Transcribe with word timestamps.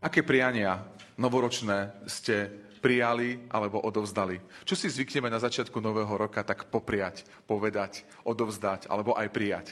Aké 0.00 0.24
priania 0.24 0.80
novoročné 1.20 2.08
ste 2.08 2.48
prijali 2.80 3.52
alebo 3.52 3.84
odovzdali? 3.84 4.40
Čo 4.64 4.72
si 4.72 4.88
zvykneme 4.88 5.28
na 5.28 5.36
začiatku 5.36 5.76
nového 5.76 6.08
roka 6.16 6.40
tak 6.40 6.72
popriať, 6.72 7.28
povedať, 7.44 8.08
odovzdať 8.24 8.88
alebo 8.88 9.12
aj 9.12 9.28
prijať? 9.28 9.66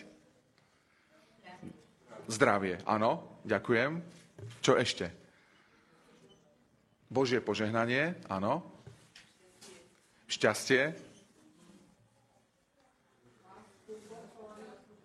Zdravie, 2.29 2.77
áno, 2.85 3.41
ďakujem. 3.49 4.05
Čo 4.61 4.77
ešte? 4.77 5.09
Božie 7.09 7.41
požehnanie, 7.41 8.21
áno. 8.29 8.61
Šťastie. 10.29 10.93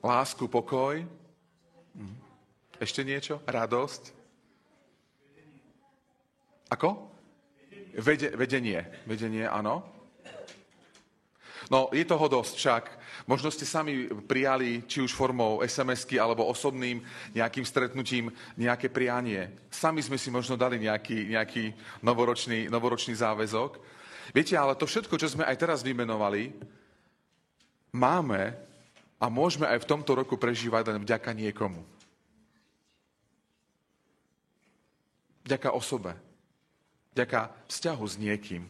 Lásku, 0.03 0.51
pokoj. 0.51 0.99
Mhm. 1.95 2.15
Ešte 2.83 3.07
niečo? 3.07 3.39
Radosť. 3.47 4.22
Ako? 6.73 6.89
Vede, 7.93 8.33
vedenie. 8.33 8.81
Vedenie, 9.05 9.45
áno. 9.45 9.86
No, 11.69 11.93
je 11.93 12.01
toho 12.04 12.25
dosť 12.25 12.54
však. 12.57 12.83
Možno 13.29 13.54
ste 13.54 13.64
sami 13.64 14.09
prijali, 14.25 14.83
či 14.89 15.00
už 15.00 15.14
formou 15.14 15.61
SMS-ky 15.64 16.17
alebo 16.17 16.50
osobným 16.50 17.05
nejakým 17.31 17.64
stretnutím, 17.64 18.33
nejaké 18.57 18.89
prianie. 18.89 19.54
Sami 19.69 20.01
sme 20.01 20.17
si 20.17 20.33
možno 20.33 20.57
dali 20.57 20.81
nejaký, 20.81 21.31
nejaký 21.31 21.71
novoročný, 22.04 22.67
novoročný 22.67 23.15
záväzok. 23.15 23.79
Viete, 24.33 24.57
ale 24.57 24.75
to 24.75 24.89
všetko, 24.89 25.15
čo 25.15 25.29
sme 25.29 25.45
aj 25.45 25.55
teraz 25.55 25.86
vymenovali, 25.86 26.51
máme 27.93 28.57
a 29.21 29.25
môžeme 29.29 29.69
aj 29.69 29.86
v 29.86 29.89
tomto 29.93 30.17
roku 30.17 30.36
prežívať 30.36 30.89
len 30.89 31.00
vďaka 31.05 31.31
niekomu. 31.31 31.86
Vďaka 35.47 35.72
osobe 35.72 36.33
vďaka 37.13 37.53
vzťahu 37.69 38.05
s 38.09 38.16
niekým. 38.17 38.63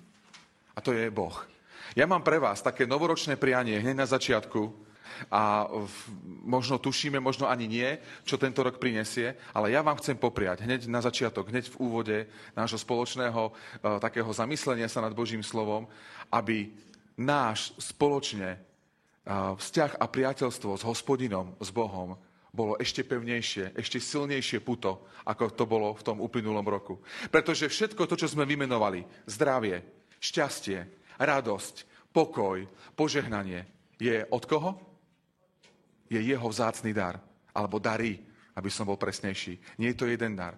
A 0.75 0.79
to 0.83 0.91
je 0.91 1.07
Boh. 1.09 1.33
Ja 1.93 2.07
mám 2.09 2.23
pre 2.23 2.39
vás 2.39 2.63
také 2.63 2.87
novoročné 2.87 3.35
prianie 3.37 3.77
hneď 3.79 3.95
na 3.95 4.07
začiatku 4.07 4.71
a 5.29 5.69
možno 6.41 6.81
tušíme, 6.81 7.21
možno 7.21 7.45
ani 7.45 7.69
nie, 7.69 7.89
čo 8.25 8.41
tento 8.41 8.65
rok 8.65 8.81
prinesie, 8.81 9.37
ale 9.53 9.69
ja 9.69 9.85
vám 9.85 10.01
chcem 10.01 10.17
popriať 10.17 10.65
hneď 10.65 10.89
na 10.89 11.05
začiatok, 11.05 11.53
hneď 11.53 11.69
v 11.69 11.79
úvode 11.79 12.17
nášho 12.57 12.81
spoločného 12.81 13.41
uh, 13.49 13.53
takého 14.01 14.29
zamyslenia 14.33 14.89
sa 14.89 15.05
nad 15.05 15.13
Božím 15.13 15.45
slovom, 15.45 15.85
aby 16.33 16.73
náš 17.13 17.77
spoločne 17.77 18.57
uh, 18.57 19.53
vzťah 19.53 20.01
a 20.01 20.05
priateľstvo 20.09 20.71
s 20.81 20.83
hospodinom, 20.87 21.53
s 21.61 21.69
Bohom 21.69 22.17
bolo 22.53 22.77
ešte 22.77 23.01
pevnejšie, 23.01 23.73
ešte 23.73 23.97
silnejšie 23.97 24.61
puto, 24.61 25.09
ako 25.25 25.57
to 25.57 25.65
bolo 25.65 25.97
v 25.97 26.05
tom 26.05 26.21
uplynulom 26.21 26.63
roku. 26.63 27.01
Pretože 27.33 27.65
všetko 27.65 28.05
to, 28.05 28.13
čo 28.13 28.29
sme 28.29 28.45
vymenovali, 28.45 29.01
zdravie, 29.25 29.81
šťastie, 30.21 30.85
radosť, 31.17 31.75
pokoj, 32.13 32.61
požehnanie, 32.93 33.65
je 33.97 34.21
od 34.29 34.45
koho? 34.45 34.77
Je 36.13 36.21
jeho 36.21 36.45
vzácný 36.45 36.93
dar. 36.93 37.17
Alebo 37.57 37.81
dary, 37.81 38.21
aby 38.53 38.69
som 38.69 38.85
bol 38.85 39.01
presnejší. 39.01 39.81
Nie 39.81 39.97
je 39.97 39.97
to 39.97 40.05
jeden 40.05 40.37
dar. 40.37 40.53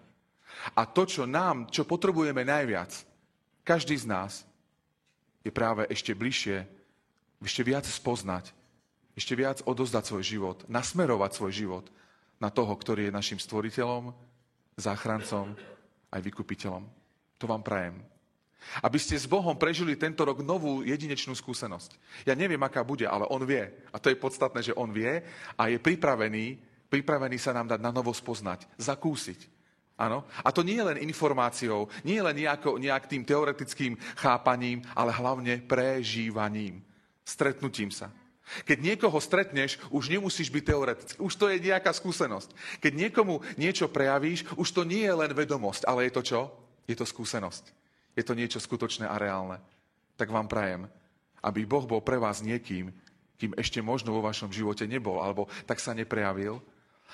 A 0.75 0.83
to, 0.83 1.07
čo 1.07 1.23
nám, 1.23 1.71
čo 1.71 1.87
potrebujeme 1.87 2.43
najviac, 2.43 2.91
každý 3.63 3.95
z 3.95 4.07
nás, 4.07 4.43
je 5.47 5.51
práve 5.51 5.87
ešte 5.87 6.11
bližšie, 6.11 6.67
ešte 7.39 7.61
viac 7.63 7.87
spoznať 7.87 8.51
ešte 9.15 9.33
viac 9.33 9.63
odozdať 9.63 10.03
svoj 10.11 10.23
život, 10.23 10.57
nasmerovať 10.67 11.31
svoj 11.39 11.51
život 11.55 11.85
na 12.37 12.51
toho, 12.51 12.75
ktorý 12.75 13.07
je 13.07 13.15
našim 13.15 13.39
stvoriteľom, 13.39 14.11
záchrancom 14.75 15.55
aj 16.11 16.21
vykupiteľom. 16.21 16.83
To 17.39 17.45
vám 17.47 17.63
prajem. 17.63 18.03
Aby 18.83 18.97
ste 18.99 19.15
s 19.15 19.29
Bohom 19.29 19.55
prežili 19.55 19.95
tento 19.95 20.25
rok 20.25 20.41
novú 20.41 20.81
jedinečnú 20.83 21.37
skúsenosť. 21.37 21.95
Ja 22.25 22.33
neviem, 22.33 22.59
aká 22.59 22.81
bude, 22.83 23.05
ale 23.07 23.29
On 23.29 23.39
vie. 23.45 23.71
A 23.93 24.01
to 24.01 24.09
je 24.09 24.17
podstatné, 24.19 24.59
že 24.65 24.75
On 24.75 24.89
vie 24.89 25.21
a 25.55 25.61
je 25.69 25.77
pripravený, 25.77 26.59
pripravený 26.89 27.37
sa 27.37 27.53
nám 27.53 27.71
dať 27.71 27.79
na 27.79 27.93
novo 27.93 28.11
spoznať, 28.11 28.65
zakúsiť. 28.75 29.47
Áno? 29.95 30.27
A 30.43 30.51
to 30.51 30.59
nie 30.59 30.75
je 30.75 30.87
len 30.91 30.99
informáciou, 31.07 31.87
nie 32.03 32.19
je 32.19 32.25
len 32.25 32.35
nejako, 32.35 32.75
nejak 32.81 33.07
tým 33.07 33.23
teoretickým 33.23 33.95
chápaním, 34.19 34.83
ale 34.91 35.15
hlavne 35.15 35.63
prežívaním, 35.63 36.83
stretnutím 37.23 37.93
sa. 37.93 38.11
Keď 38.45 38.77
niekoho 38.77 39.17
stretneš, 39.17 39.81
už 39.89 40.13
nemusíš 40.13 40.53
byť 40.53 40.63
teoretický. 40.63 41.17
Už 41.17 41.33
to 41.33 41.49
je 41.49 41.57
nejaká 41.57 41.89
skúsenosť. 41.89 42.53
Keď 42.77 42.93
niekomu 42.93 43.41
niečo 43.57 43.89
prejavíš, 43.89 44.45
už 44.53 44.69
to 44.69 44.81
nie 44.85 45.01
je 45.01 45.15
len 45.17 45.33
vedomosť, 45.33 45.89
ale 45.89 46.05
je 46.07 46.13
to 46.13 46.21
čo? 46.21 46.41
Je 46.85 46.93
to 46.93 47.09
skúsenosť. 47.09 47.73
Je 48.13 48.23
to 48.23 48.37
niečo 48.37 48.61
skutočné 48.61 49.09
a 49.09 49.17
reálne. 49.17 49.57
Tak 50.15 50.29
vám 50.29 50.45
prajem, 50.45 50.85
aby 51.41 51.65
Boh 51.65 51.83
bol 51.89 52.05
pre 52.05 52.21
vás 52.21 52.45
niekým, 52.45 52.93
kým 53.35 53.51
ešte 53.59 53.83
možno 53.83 54.15
vo 54.15 54.23
vašom 54.23 54.53
živote 54.53 54.87
nebol, 54.87 55.19
alebo 55.19 55.49
tak 55.67 55.81
sa 55.81 55.91
neprejavil. 55.91 56.61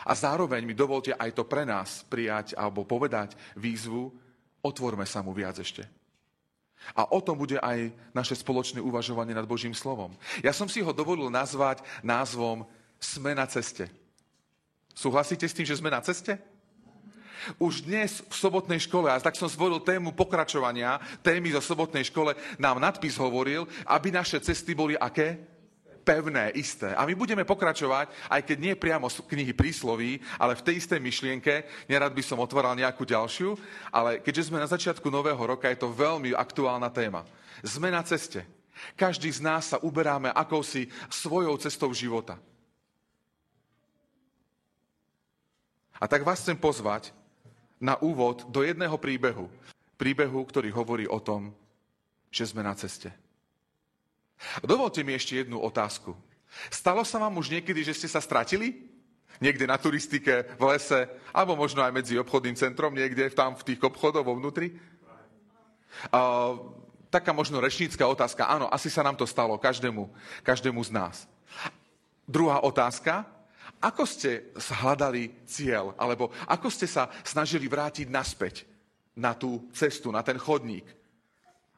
A 0.05 0.13
zároveň 0.13 0.63
mi 0.67 0.77
dovolte 0.77 1.15
aj 1.15 1.31
to 1.35 1.43
pre 1.47 1.65
nás 1.65 2.05
prijať 2.07 2.53
alebo 2.55 2.87
povedať 2.87 3.35
výzvu, 3.57 4.11
otvorme 4.61 5.03
sa 5.07 5.25
mu 5.25 5.33
viac 5.33 5.57
ešte. 5.57 6.00
A 6.97 7.07
o 7.13 7.19
tom 7.21 7.37
bude 7.37 7.61
aj 7.61 7.93
naše 8.11 8.35
spoločné 8.35 8.81
uvažovanie 8.81 9.31
nad 9.31 9.47
Božím 9.47 9.73
slovom. 9.73 10.13
Ja 10.41 10.51
som 10.51 10.65
si 10.67 10.81
ho 10.81 10.91
dovolil 10.91 11.29
nazvať 11.29 11.85
názvom 12.01 12.65
Sme 13.01 13.33
na 13.37 13.45
ceste. 13.47 13.87
Súhlasíte 14.91 15.47
s 15.47 15.55
tým, 15.55 15.65
že 15.65 15.79
sme 15.79 15.93
na 15.93 16.03
ceste? 16.03 16.37
Už 17.57 17.81
dnes 17.89 18.21
v 18.21 18.33
sobotnej 18.37 18.77
škole, 18.85 19.09
a 19.09 19.17
tak 19.17 19.33
som 19.33 19.49
zvolil 19.49 19.81
tému 19.81 20.13
pokračovania, 20.13 21.01
témy 21.25 21.49
zo 21.57 21.61
sobotnej 21.73 22.05
škole, 22.05 22.37
nám 22.61 22.77
nadpis 22.77 23.17
hovoril, 23.17 23.65
aby 23.89 24.13
naše 24.13 24.37
cesty 24.37 24.77
boli 24.77 24.93
aké? 24.93 25.50
Pevné, 26.11 26.51
isté. 26.59 26.91
A 26.91 27.07
my 27.07 27.15
budeme 27.15 27.47
pokračovať, 27.47 28.11
aj 28.27 28.41
keď 28.43 28.57
nie 28.59 28.75
priamo 28.75 29.07
z 29.07 29.23
knihy 29.23 29.55
prísloví, 29.55 30.19
ale 30.35 30.59
v 30.59 30.65
tej 30.67 30.83
istej 30.83 30.99
myšlienke. 30.99 31.63
Nerad 31.87 32.11
by 32.11 32.19
som 32.19 32.43
otváral 32.43 32.75
nejakú 32.75 33.07
ďalšiu, 33.07 33.55
ale 33.95 34.19
keďže 34.19 34.51
sme 34.51 34.59
na 34.59 34.67
začiatku 34.67 35.07
nového 35.07 35.39
roka, 35.39 35.71
je 35.71 35.79
to 35.79 35.87
veľmi 35.87 36.35
aktuálna 36.35 36.91
téma. 36.91 37.23
Sme 37.63 37.87
na 37.87 38.03
ceste. 38.03 38.43
Každý 38.99 39.31
z 39.31 39.39
nás 39.39 39.71
sa 39.71 39.79
uberáme 39.79 40.35
akousi 40.35 40.91
svojou 41.07 41.55
cestou 41.55 41.87
života. 41.95 42.35
A 45.95 46.09
tak 46.09 46.27
vás 46.27 46.43
chcem 46.43 46.57
pozvať 46.57 47.13
na 47.79 47.95
úvod 48.03 48.43
do 48.51 48.65
jedného 48.65 48.97
príbehu. 48.99 49.47
Príbehu, 49.95 50.43
ktorý 50.43 50.73
hovorí 50.73 51.05
o 51.05 51.21
tom, 51.21 51.53
že 52.33 52.49
sme 52.49 52.65
na 52.65 52.73
ceste. 52.73 53.13
Dovolte 54.65 55.05
mi 55.05 55.13
ešte 55.13 55.41
jednu 55.41 55.61
otázku. 55.61 56.17
Stalo 56.67 57.05
sa 57.07 57.21
vám 57.21 57.39
už 57.39 57.53
niekedy, 57.53 57.85
že 57.85 57.95
ste 57.95 58.07
sa 58.11 58.19
stratili? 58.19 58.91
Niekde 59.41 59.65
na 59.65 59.79
turistike, 59.79 60.45
v 60.59 60.63
lese, 60.69 61.09
alebo 61.33 61.57
možno 61.57 61.81
aj 61.81 61.95
medzi 61.95 62.13
obchodným 62.19 62.53
centrom, 62.53 62.93
niekde 62.93 63.31
tam 63.33 63.57
v 63.57 63.73
tých 63.73 63.81
obchodoch 63.81 64.21
vo 64.21 64.37
vnútri? 64.37 64.77
Uh, 66.13 66.71
taká 67.09 67.33
možno 67.33 67.57
rečnícka 67.57 68.05
otázka. 68.05 68.45
Áno, 68.45 68.69
asi 68.69 68.87
sa 68.87 69.01
nám 69.01 69.17
to 69.17 69.25
stalo, 69.25 69.57
každému, 69.57 70.07
každému 70.45 70.79
z 70.85 70.91
nás. 70.93 71.15
Druhá 72.29 72.61
otázka. 72.61 73.25
Ako 73.81 74.05
ste 74.05 74.53
hľadali 74.55 75.33
cieľ? 75.49 75.97
Alebo 75.97 76.29
ako 76.45 76.69
ste 76.69 76.85
sa 76.85 77.09
snažili 77.25 77.65
vrátiť 77.65 78.13
naspäť 78.13 78.69
na 79.17 79.33
tú 79.33 79.65
cestu, 79.73 80.13
na 80.13 80.21
ten 80.21 80.37
chodník? 80.37 80.85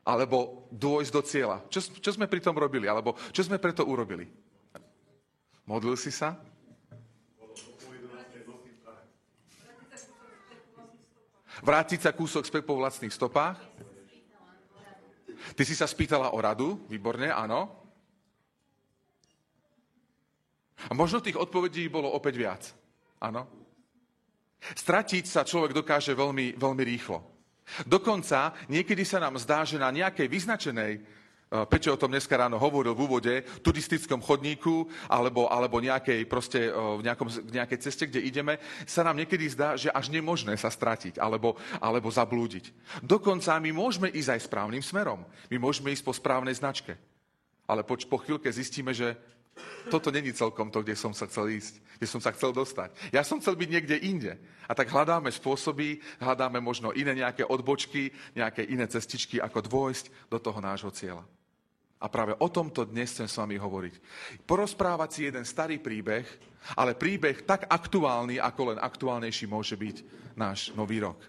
Alebo 0.03 0.67
dôjsť 0.69 1.11
do 1.11 1.21
cieľa. 1.23 1.57
Čo, 1.71 1.79
čo 1.99 2.11
sme 2.11 2.27
pri 2.27 2.43
tom 2.43 2.59
robili? 2.59 2.91
Alebo 2.91 3.15
čo 3.31 3.41
sme 3.43 3.55
preto 3.59 3.87
urobili? 3.87 4.27
Modlil 5.63 5.95
si 5.95 6.11
sa? 6.11 6.35
Vrátiť 11.63 12.03
sa 12.03 12.11
kúsok 12.11 12.43
späť 12.43 12.67
po 12.67 12.75
vlastných 12.75 13.15
stopách? 13.15 13.55
Ty 15.55 15.63
si 15.63 15.75
sa 15.75 15.87
spýtala 15.87 16.35
o 16.35 16.39
radu, 16.43 16.83
výborne, 16.91 17.31
áno. 17.31 17.71
A 20.87 20.91
možno 20.91 21.23
tých 21.23 21.39
odpovedí 21.39 21.87
bolo 21.87 22.11
opäť 22.11 22.35
viac. 22.35 22.63
Áno. 23.23 23.47
Stratiť 24.59 25.23
sa 25.23 25.47
človek 25.47 25.71
dokáže 25.71 26.11
veľmi, 26.11 26.59
veľmi 26.59 26.83
rýchlo. 26.83 27.32
Dokonca 27.87 28.53
niekedy 28.69 29.03
sa 29.07 29.23
nám 29.23 29.39
zdá, 29.39 29.63
že 29.63 29.79
na 29.79 29.89
nejakej 29.89 30.27
vyznačenej 30.27 30.93
eh, 30.99 31.03
Peťo 31.67 31.95
o 31.95 32.01
tom 32.01 32.11
dneska 32.11 32.35
ráno 32.35 32.59
hovoril 32.59 32.93
v 32.93 33.03
úvode, 33.07 33.33
turistickom 33.63 34.21
chodníku 34.21 34.89
alebo, 35.07 35.47
alebo 35.47 35.79
nejakej, 35.79 36.27
proste, 36.27 36.69
eh, 36.69 36.73
v 36.73 37.01
nejakom, 37.01 37.27
nejakej 37.49 37.79
ceste, 37.81 38.03
kde 38.07 38.21
ideme, 38.23 38.59
sa 38.85 39.01
nám 39.01 39.17
niekedy 39.17 39.45
zdá, 39.49 39.75
že 39.79 39.89
až 39.89 40.11
nemožné 40.11 40.55
sa 40.59 40.69
stratiť 40.69 41.17
alebo, 41.17 41.55
alebo 41.79 42.11
zablúdiť. 42.11 42.69
Dokonca 43.01 43.57
my 43.57 43.71
môžeme 43.71 44.11
ísť 44.11 44.29
aj 44.37 44.45
správnym 44.47 44.83
smerom. 44.83 45.23
My 45.47 45.57
môžeme 45.57 45.89
ísť 45.95 46.03
po 46.03 46.13
správnej 46.13 46.53
značke. 46.53 46.99
Ale 47.63 47.81
po, 47.87 47.95
po 47.95 48.19
chvíľke 48.19 48.51
zistíme, 48.51 48.91
že 48.91 49.15
toto 49.91 50.09
není 50.09 50.33
celkom 50.33 50.71
to, 50.71 50.81
kde 50.81 50.95
som 50.95 51.13
sa 51.13 51.29
chcel 51.29 51.51
ísť, 51.53 51.77
kde 51.99 52.07
som 52.07 52.21
sa 52.23 52.33
chcel 52.33 52.55
dostať. 52.55 52.95
Ja 53.13 53.21
som 53.21 53.37
chcel 53.37 53.53
byť 53.59 53.69
niekde 53.69 53.97
inde. 53.99 54.33
A 54.65 54.71
tak 54.71 54.89
hľadáme 54.89 55.29
spôsoby, 55.29 55.99
hľadáme 56.23 56.63
možno 56.63 56.95
iné 56.95 57.13
nejaké 57.13 57.43
odbočky, 57.43 58.09
nejaké 58.33 58.63
iné 58.63 58.87
cestičky, 58.87 59.37
ako 59.43 59.63
dôjsť 59.63 60.31
do 60.31 60.39
toho 60.39 60.59
nášho 60.63 60.89
cieľa. 60.89 61.27
A 62.03 62.11
práve 62.11 62.35
o 62.35 62.47
tomto 62.51 62.83
dnes 62.83 63.15
chcem 63.15 63.31
s 63.31 63.39
vami 63.39 63.55
hovoriť. 63.55 63.95
Porozprávať 64.43 65.09
si 65.11 65.21
jeden 65.23 65.47
starý 65.47 65.79
príbeh, 65.79 66.27
ale 66.75 66.99
príbeh 66.99 67.47
tak 67.47 67.63
aktuálny, 67.67 68.39
ako 68.43 68.75
len 68.75 68.79
aktuálnejší 68.79 69.47
môže 69.47 69.79
byť 69.79 69.97
náš 70.35 70.75
nový 70.75 70.99
rok. 70.99 71.19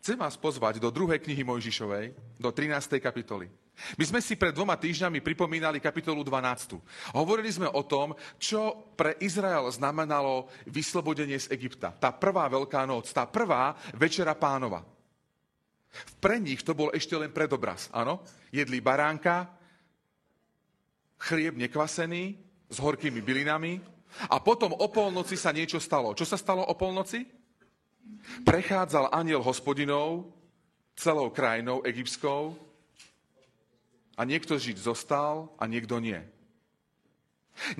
Chcem 0.00 0.16
vás 0.16 0.36
pozvať 0.36 0.80
do 0.80 0.88
druhej 0.88 1.20
knihy 1.20 1.44
Mojžišovej, 1.44 2.16
do 2.40 2.48
13. 2.48 3.00
kapitoly. 3.04 3.52
My 3.96 4.04
sme 4.04 4.20
si 4.20 4.36
pred 4.36 4.52
dvoma 4.52 4.76
týždňami 4.76 5.24
pripomínali 5.24 5.80
kapitolu 5.80 6.20
12. 6.22 7.16
Hovorili 7.16 7.50
sme 7.50 7.68
o 7.70 7.82
tom, 7.84 8.12
čo 8.36 8.92
pre 8.96 9.16
Izrael 9.24 9.66
znamenalo 9.72 10.48
vyslobodenie 10.68 11.40
z 11.40 11.50
Egypta. 11.52 11.90
Tá 11.90 12.12
prvá 12.12 12.46
veľká 12.46 12.84
noc, 12.84 13.08
tá 13.10 13.24
prvá 13.24 13.74
večera 13.96 14.36
pánova. 14.36 14.84
Pre 16.22 16.36
nich 16.38 16.62
to 16.62 16.76
bol 16.76 16.94
ešte 16.94 17.18
len 17.18 17.34
predobraz, 17.34 17.90
áno? 17.90 18.22
Jedli 18.54 18.78
baránka, 18.78 19.50
chlieb 21.18 21.58
nekvasený, 21.58 22.38
s 22.70 22.78
horkými 22.78 23.18
bylinami 23.18 23.82
a 24.30 24.38
potom 24.38 24.70
o 24.78 24.86
polnoci 24.86 25.34
sa 25.34 25.50
niečo 25.50 25.82
stalo. 25.82 26.14
Čo 26.14 26.22
sa 26.22 26.38
stalo 26.38 26.62
o 26.62 26.74
polnoci? 26.78 27.26
Prechádzal 28.46 29.10
aniel 29.10 29.42
hospodinov 29.42 30.30
celou 30.94 31.34
krajinou 31.34 31.82
egyptskou 31.82 32.54
a 34.20 34.28
niekto 34.28 34.60
žiť 34.60 34.76
zostal 34.76 35.48
a 35.56 35.64
niekto 35.64 35.96
nie. 35.96 36.20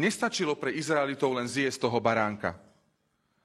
Nestačilo 0.01 0.57
pre 0.57 0.73
Izraelitov 0.73 1.37
len 1.37 1.45
zjesť 1.45 1.85
toho 1.85 2.01
baránka 2.01 2.57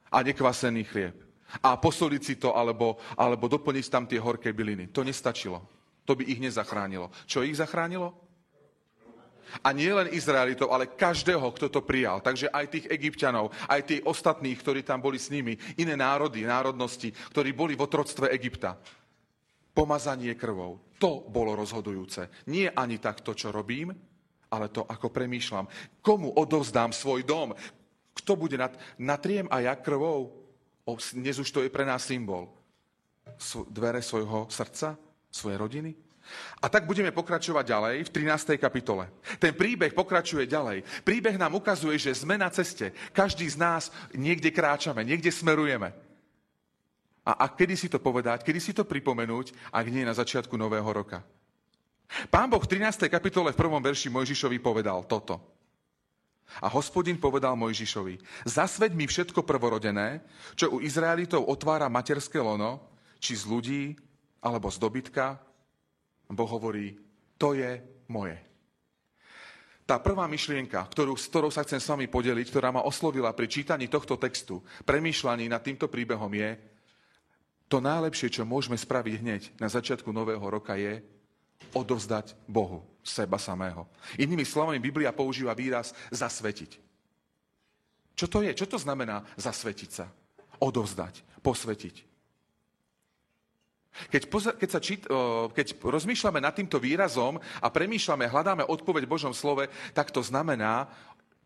a 0.07 0.23
nekvasený 0.23 0.87
chlieb 0.87 1.15
a 1.59 1.75
posoliť 1.75 2.21
si 2.23 2.35
to 2.39 2.55
alebo, 2.55 2.95
alebo 3.19 3.51
doplniť 3.51 3.85
tam 3.91 4.07
tie 4.07 4.15
horké 4.15 4.55
byliny. 4.55 4.87
To 4.95 5.03
nestačilo. 5.03 5.59
To 6.07 6.15
by 6.15 6.23
ich 6.23 6.39
nezachránilo. 6.39 7.11
Čo 7.27 7.43
ich 7.43 7.59
zachránilo? 7.59 8.15
A 9.63 9.71
nie 9.71 9.91
len 9.91 10.11
Izraelitov, 10.11 10.71
ale 10.71 10.89
každého, 10.89 11.45
kto 11.55 11.67
to 11.67 11.81
prijal. 11.83 12.19
Takže 12.19 12.51
aj 12.51 12.65
tých 12.71 12.85
egyptianov, 12.91 13.51
aj 13.67 13.87
tých 13.87 14.01
ostatných, 14.03 14.57
ktorí 14.59 14.81
tam 14.83 14.99
boli 14.99 15.15
s 15.15 15.31
nimi, 15.31 15.55
iné 15.79 15.95
národy, 15.95 16.43
národnosti, 16.43 17.13
ktorí 17.31 17.51
boli 17.55 17.75
v 17.75 17.83
otroctve 17.85 18.31
Egypta. 18.35 18.79
Pomazanie 19.75 20.39
krvou. 20.39 20.79
To 21.03 21.27
bolo 21.27 21.51
rozhodujúce. 21.59 22.47
Nie 22.47 22.71
ani 22.71 22.95
tak 23.03 23.19
to, 23.19 23.35
čo 23.35 23.51
robím, 23.51 23.91
ale 24.47 24.71
to, 24.71 24.87
ako 24.87 25.11
premýšľam. 25.11 25.67
Komu 25.99 26.31
odovzdám 26.39 26.95
svoj 26.95 27.27
dom? 27.27 27.51
Kto 28.15 28.39
bude 28.39 28.55
nad, 28.55 28.71
natriem 28.95 29.51
a 29.51 29.59
ja 29.59 29.75
krvou? 29.75 30.31
O, 30.87 30.95
dnes 30.95 31.35
už 31.35 31.51
to 31.51 31.59
je 31.59 31.73
pre 31.73 31.83
nás 31.83 32.07
symbol. 32.07 32.47
Dvere 33.67 33.99
svojho 33.99 34.47
srdca, 34.47 34.95
svojej 35.27 35.59
rodiny? 35.59 35.91
A 36.63 36.71
tak 36.71 36.87
budeme 36.89 37.11
pokračovať 37.13 37.65
ďalej 37.67 37.95
v 38.07 38.09
13. 38.09 38.57
kapitole. 38.57 39.11
Ten 39.37 39.53
príbeh 39.53 39.93
pokračuje 39.93 40.49
ďalej. 40.49 40.81
Príbeh 41.05 41.37
nám 41.37 41.53
ukazuje, 41.53 41.99
že 42.01 42.17
sme 42.17 42.39
na 42.39 42.49
ceste. 42.49 42.95
Každý 43.13 43.45
z 43.45 43.57
nás 43.59 43.83
niekde 44.15 44.49
kráčame, 44.49 45.05
niekde 45.05 45.29
smerujeme. 45.29 46.04
A, 47.25 47.41
a 47.41 47.45
kedy 47.49 47.73
si 47.73 47.87
to 47.89 47.97
povedať, 47.97 48.45
kedy 48.45 48.59
si 48.61 48.71
to 48.71 48.85
pripomenúť, 48.85 49.73
ak 49.73 49.85
nie 49.89 50.05
na 50.05 50.13
začiatku 50.13 50.53
nového 50.53 50.85
roka. 50.85 51.25
Pán 52.29 52.47
Boh 52.53 52.61
v 52.61 52.69
13. 52.69 53.09
kapitole 53.09 53.49
v 53.49 53.59
prvom 53.59 53.81
verši 53.81 54.13
Mojžišovi 54.13 54.61
povedal 54.61 55.01
toto. 55.09 55.41
A 56.61 56.69
hospodin 56.69 57.17
povedal 57.17 57.57
Mojžišovi, 57.57 58.45
zasveď 58.45 58.93
mi 58.93 59.09
všetko 59.09 59.41
prvorodené, 59.41 60.21
čo 60.53 60.77
u 60.77 60.77
Izraelitov 60.77 61.49
otvára 61.49 61.89
materské 61.89 62.37
lono, 62.37 62.85
či 63.17 63.33
z 63.33 63.49
ľudí, 63.49 63.83
alebo 64.45 64.69
z 64.69 64.77
dobytka, 64.77 65.41
Boh 66.29 66.49
hovorí, 66.49 66.93
to 67.41 67.57
je 67.57 67.81
moje. 68.13 68.37
Tá 69.85 70.01
prvá 70.01 70.25
myšlienka, 70.25 70.81
ktorú, 70.81 71.13
s 71.13 71.29
ktorou 71.29 71.53
sa 71.53 71.61
chcem 71.61 71.77
s 71.77 71.89
vami 71.89 72.09
podeliť, 72.09 72.49
ktorá 72.49 72.73
ma 72.73 72.85
oslovila 72.85 73.33
pri 73.33 73.45
čítaní 73.49 73.85
tohto 73.85 74.17
textu, 74.17 74.61
premýšľaní 74.85 75.45
nad 75.49 75.61
týmto 75.61 75.85
príbehom 75.85 76.29
je, 76.33 76.57
to 77.65 77.81
najlepšie, 77.81 78.29
čo 78.29 78.45
môžeme 78.45 78.77
spraviť 78.77 79.13
hneď 79.21 79.41
na 79.57 79.65
začiatku 79.69 80.13
nového 80.13 80.41
roka 80.41 80.77
je 80.77 81.01
odovzdať 81.73 82.37
Bohu 82.45 82.85
seba 83.01 83.41
samého. 83.41 83.89
Inými 84.21 84.45
slovami, 84.45 84.77
Biblia 84.81 85.13
používa 85.13 85.57
výraz 85.57 85.93
zasvetiť. 86.13 86.77
Čo 88.15 88.25
to 88.31 88.39
je? 88.45 88.51
Čo 88.55 88.65
to 88.65 88.77
znamená 88.79 89.25
zasvetiť 89.35 89.89
sa? 89.91 90.07
Odovzdať, 90.61 91.43
posvetiť. 91.43 91.95
Keď, 94.11 94.23
poza, 94.27 94.51
keď, 94.51 94.69
sa 94.71 94.83
čít, 94.83 95.07
keď 95.55 95.67
rozmýšľame 95.79 96.43
nad 96.43 96.51
týmto 96.51 96.79
výrazom 96.79 97.39
a 97.39 97.67
premýšľame, 97.71 98.27
hľadáme 98.27 98.63
odpoveď 98.67 99.07
v 99.07 99.13
Božom 99.15 99.31
slove, 99.31 99.71
tak 99.95 100.11
to 100.11 100.19
znamená 100.19 100.91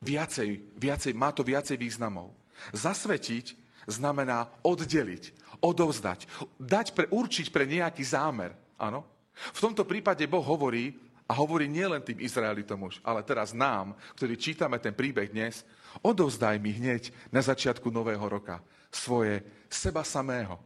viacej, 0.01 0.77
viacej, 0.77 1.13
má 1.13 1.30
to 1.30 1.45
viacej 1.45 1.77
významov. 1.77 2.33
Zasvetiť 2.74 3.54
znamená 3.86 4.50
oddeliť, 4.66 5.49
odovzdať, 5.59 6.25
dať 6.57 6.88
pre, 6.95 7.06
určiť 7.11 7.51
pre 7.51 7.67
nejaký 7.67 8.03
zámer. 8.03 8.56
Áno? 8.79 9.03
V 9.56 9.59
tomto 9.59 9.88
prípade 9.88 10.23
Boh 10.27 10.44
hovorí, 10.44 10.95
a 11.29 11.38
hovorí 11.38 11.69
nielen 11.69 12.01
tým 12.01 12.17
Izraelitom 12.25 12.89
už, 12.89 12.97
ale 13.06 13.21
teraz 13.21 13.53
nám, 13.53 13.94
ktorí 14.17 14.33
čítame 14.33 14.81
ten 14.81 14.97
príbeh 14.97 15.29
dnes, 15.29 15.61
odovzdaj 16.01 16.57
mi 16.57 16.73
hneď 16.73 17.13
na 17.29 17.38
začiatku 17.45 17.94
nového 17.94 18.25
roka 18.25 18.57
svoje 18.89 19.45
seba 19.69 20.01
samého, 20.01 20.57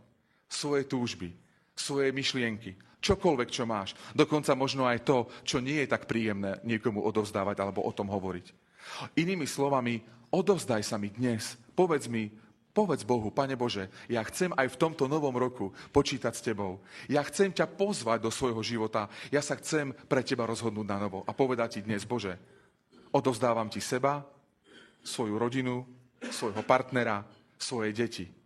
svoje 0.47 0.87
túžby, 0.87 1.35
svoje 1.75 2.15
myšlienky, 2.15 2.79
čokoľvek, 3.03 3.49
čo 3.51 3.67
máš. 3.67 3.91
Dokonca 4.15 4.55
možno 4.55 4.87
aj 4.87 5.03
to, 5.03 5.27
čo 5.43 5.59
nie 5.59 5.83
je 5.83 5.91
tak 5.91 6.07
príjemné 6.07 6.63
niekomu 6.63 7.03
odovzdávať 7.03 7.59
alebo 7.59 7.83
o 7.83 7.91
tom 7.91 8.07
hovoriť. 8.07 8.55
Inými 9.19 9.43
slovami, 9.43 9.99
odovzdaj 10.31 10.83
sa 10.87 10.95
mi 10.95 11.11
dnes. 11.11 11.59
Povedz 11.75 12.07
mi, 12.07 12.31
povedz 12.73 13.05
Bohu, 13.05 13.29
Pane 13.29 13.53
Bože, 13.53 13.87
ja 14.09 14.25
chcem 14.25 14.51
aj 14.57 14.73
v 14.73 14.79
tomto 14.81 15.05
novom 15.05 15.33
roku 15.37 15.71
počítať 15.93 16.33
s 16.33 16.41
Tebou. 16.41 16.81
Ja 17.05 17.21
chcem 17.23 17.53
ťa 17.53 17.69
pozvať 17.69 18.25
do 18.25 18.33
svojho 18.33 18.59
života. 18.65 19.07
Ja 19.29 19.39
sa 19.45 19.55
chcem 19.55 19.93
pre 20.09 20.25
Teba 20.25 20.49
rozhodnúť 20.49 20.87
na 20.89 20.97
novo 20.97 21.21
a 21.23 21.31
povedať 21.31 21.79
Ti 21.79 21.81
dnes, 21.85 22.03
Bože, 22.03 22.35
odovzdávam 23.13 23.69
Ti 23.69 23.79
seba, 23.79 24.25
svoju 25.05 25.37
rodinu, 25.37 25.85
svojho 26.27 26.65
partnera, 26.65 27.23
svoje 27.55 27.93
deti 27.95 28.42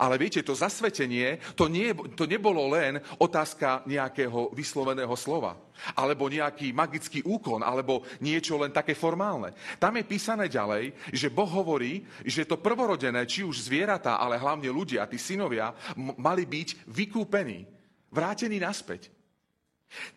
ale 0.00 0.18
viete, 0.18 0.42
to 0.42 0.56
zasvetenie, 0.56 1.38
to, 1.54 1.70
nie, 1.70 1.94
to 2.16 2.26
nebolo 2.26 2.74
len 2.74 2.98
otázka 3.20 3.86
nejakého 3.86 4.50
vysloveného 4.50 5.12
slova, 5.14 5.54
alebo 5.94 6.26
nejaký 6.26 6.74
magický 6.74 7.22
úkon, 7.22 7.62
alebo 7.62 8.02
niečo 8.18 8.58
len 8.58 8.74
také 8.74 8.96
formálne. 8.96 9.54
Tam 9.78 9.94
je 9.94 10.04
písané 10.04 10.50
ďalej, 10.50 11.12
že 11.12 11.30
Boh 11.30 11.48
hovorí, 11.48 12.02
že 12.26 12.48
to 12.48 12.58
prvorodené, 12.58 13.28
či 13.28 13.46
už 13.46 13.68
zvieratá, 13.68 14.18
ale 14.18 14.40
hlavne 14.40 14.68
ľudia, 14.72 15.06
tí 15.06 15.20
synovia, 15.20 15.70
mali 16.18 16.48
byť 16.48 16.88
vykúpení, 16.90 17.68
vrátení 18.10 18.58
naspäť. 18.58 19.12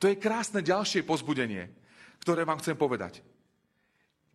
To 0.02 0.10
je 0.10 0.18
krásne 0.18 0.66
ďalšie 0.66 1.06
pozbudenie, 1.06 1.70
ktoré 2.26 2.42
vám 2.42 2.58
chcem 2.58 2.74
povedať. 2.74 3.22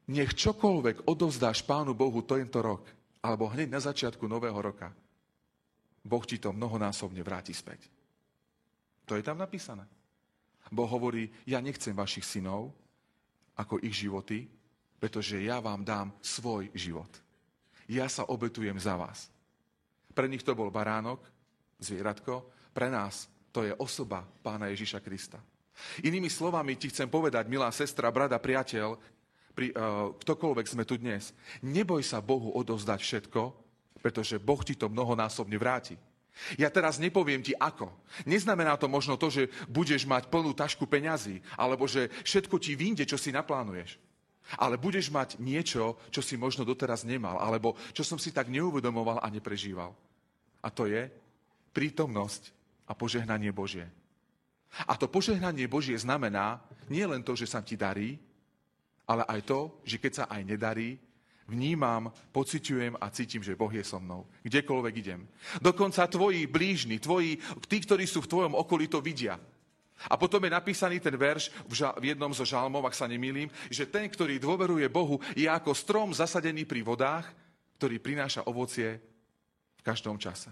Nech 0.04 0.36
čokoľvek 0.36 1.08
odovzdáš 1.08 1.64
Pánu 1.64 1.96
Bohu 1.96 2.20
tento 2.22 2.60
rok, 2.60 2.86
alebo 3.24 3.48
hneď 3.48 3.72
na 3.72 3.80
začiatku 3.80 4.28
nového 4.28 4.60
roka, 4.60 4.92
Boh 6.04 6.20
ti 6.22 6.36
to 6.36 6.52
mnohonásobne 6.52 7.24
vráti 7.24 7.56
späť. 7.56 7.88
To 9.08 9.16
je 9.16 9.24
tam 9.24 9.40
napísané. 9.40 9.88
Boh 10.68 10.88
hovorí, 10.88 11.32
ja 11.48 11.64
nechcem 11.64 11.96
vašich 11.96 12.24
synov 12.24 12.72
ako 13.56 13.80
ich 13.80 13.96
životy, 13.96 14.48
pretože 15.00 15.40
ja 15.40 15.60
vám 15.60 15.84
dám 15.84 16.12
svoj 16.20 16.68
život. 16.76 17.08
Ja 17.88 18.08
sa 18.08 18.24
obetujem 18.28 18.76
za 18.80 18.96
vás. 18.96 19.28
Pre 20.12 20.24
nich 20.28 20.40
to 20.40 20.56
bol 20.56 20.72
baránok, 20.72 21.20
zvieratko, 21.80 22.48
pre 22.72 22.88
nás 22.88 23.28
to 23.54 23.62
je 23.62 23.72
osoba 23.78 24.24
pána 24.42 24.72
Ježiša 24.72 24.98
Krista. 25.04 25.38
Inými 26.02 26.30
slovami 26.30 26.78
ti 26.78 26.90
chcem 26.90 27.10
povedať, 27.10 27.50
milá 27.50 27.70
sestra, 27.70 28.10
brada, 28.10 28.38
priateľ, 28.38 28.98
pri, 29.54 29.70
uh, 29.70 30.10
ktokoľvek 30.18 30.66
sme 30.66 30.82
tu 30.82 30.98
dnes, 30.98 31.30
neboj 31.62 32.02
sa 32.02 32.18
Bohu 32.18 32.50
odovzdať 32.54 32.98
všetko, 32.98 33.42
pretože 34.04 34.36
Boh 34.36 34.60
ti 34.60 34.76
to 34.76 34.92
mnohonásobne 34.92 35.56
vráti. 35.56 35.96
Ja 36.60 36.68
teraz 36.68 37.00
nepoviem 37.00 37.40
ti 37.40 37.56
ako. 37.56 37.88
Neznamená 38.28 38.76
to 38.76 38.84
možno 38.84 39.16
to, 39.16 39.32
že 39.32 39.48
budeš 39.64 40.04
mať 40.04 40.28
plnú 40.28 40.52
tašku 40.52 40.84
peňazí, 40.84 41.40
alebo 41.56 41.88
že 41.88 42.12
všetko 42.20 42.60
ti 42.60 42.76
vyjde, 42.76 43.08
čo 43.08 43.16
si 43.16 43.32
naplánuješ. 43.32 43.96
Ale 44.60 44.76
budeš 44.76 45.08
mať 45.08 45.40
niečo, 45.40 45.96
čo 46.12 46.20
si 46.20 46.36
možno 46.36 46.68
doteraz 46.68 47.00
nemal, 47.00 47.40
alebo 47.40 47.80
čo 47.96 48.04
som 48.04 48.20
si 48.20 48.28
tak 48.28 48.52
neuvedomoval 48.52 49.24
a 49.24 49.32
neprežíval. 49.32 49.96
A 50.60 50.68
to 50.68 50.84
je 50.84 51.08
prítomnosť 51.72 52.52
a 52.84 52.92
požehnanie 52.92 53.48
Božie. 53.56 53.88
A 54.84 55.00
to 55.00 55.08
požehnanie 55.08 55.64
Božie 55.64 55.96
znamená 55.96 56.60
nie 56.92 57.08
len 57.08 57.24
to, 57.24 57.32
že 57.32 57.48
sa 57.48 57.64
ti 57.64 57.78
darí, 57.78 58.20
ale 59.08 59.24
aj 59.24 59.40
to, 59.48 59.60
že 59.86 59.96
keď 59.96 60.12
sa 60.12 60.24
aj 60.28 60.42
nedarí, 60.44 61.00
vnímam, 61.48 62.12
pociťujem 62.32 62.96
a 63.00 63.06
cítim, 63.12 63.44
že 63.44 63.56
Boh 63.56 63.70
je 63.72 63.84
so 63.84 64.00
mnou. 64.00 64.24
Kdekoľvek 64.44 64.94
idem. 65.00 65.28
Dokonca 65.60 66.08
tvoji 66.08 66.48
blížni, 66.48 66.96
tvoji, 66.98 67.36
tí, 67.68 67.76
ktorí 67.84 68.08
sú 68.08 68.24
v 68.24 68.30
tvojom 68.30 68.54
okolí, 68.56 68.88
to 68.88 69.04
vidia. 69.04 69.36
A 70.10 70.18
potom 70.18 70.42
je 70.42 70.52
napísaný 70.52 70.98
ten 70.98 71.14
verš 71.14 71.54
v, 71.64 71.72
žal, 71.78 71.94
v 71.96 72.12
jednom 72.12 72.32
zo 72.34 72.42
žalmov, 72.42 72.84
ak 72.84 72.98
sa 72.98 73.06
nemýlim, 73.06 73.48
že 73.70 73.88
ten, 73.88 74.10
ktorý 74.10 74.42
dôveruje 74.42 74.90
Bohu, 74.90 75.22
je 75.38 75.46
ako 75.46 75.70
strom 75.72 76.10
zasadený 76.10 76.66
pri 76.66 76.82
vodách, 76.82 77.24
ktorý 77.78 78.02
prináša 78.02 78.44
ovocie 78.44 78.98
v 79.78 79.82
každom 79.86 80.18
čase. 80.18 80.50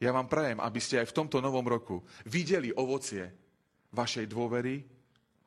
Ja 0.00 0.16
vám 0.16 0.32
prajem, 0.32 0.58
aby 0.58 0.80
ste 0.80 0.98
aj 0.98 1.12
v 1.12 1.16
tomto 1.24 1.44
novom 1.44 1.64
roku 1.64 2.00
videli 2.24 2.72
ovocie 2.72 3.28
vašej 3.92 4.26
dôvery 4.32 4.80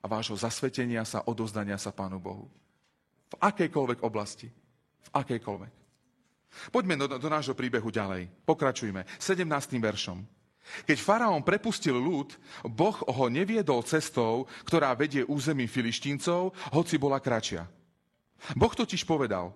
a 0.03 0.05
vášho 0.05 0.38
zasvetenia 0.38 1.01
sa, 1.03 1.25
odozdania 1.25 1.81
sa 1.81 1.89
Pánu 1.89 2.22
Bohu. 2.22 2.48
V 3.34 3.36
akejkoľvek 3.42 4.00
oblasti. 4.06 4.48
V 5.04 5.10
akejkoľvek. 5.10 5.74
Poďme 6.70 6.94
do, 7.02 7.06
do 7.18 7.30
nášho 7.30 7.58
príbehu 7.58 7.90
ďalej. 7.90 8.30
Pokračujme. 8.46 9.10
17. 9.18 9.50
veršom. 9.82 10.22
Keď 10.88 10.98
faraón 11.02 11.44
prepustil 11.44 11.98
ľud, 12.00 12.38
Boh 12.63 12.96
ho 12.96 13.25
neviedol 13.28 13.84
cestou, 13.84 14.48
ktorá 14.63 14.96
vedie 14.96 15.28
územím 15.28 15.68
filištíncov, 15.68 16.56
hoci 16.72 16.96
bola 16.96 17.20
kračia. 17.20 17.68
Boh 18.56 18.72
totiž 18.72 19.04
povedal, 19.04 19.52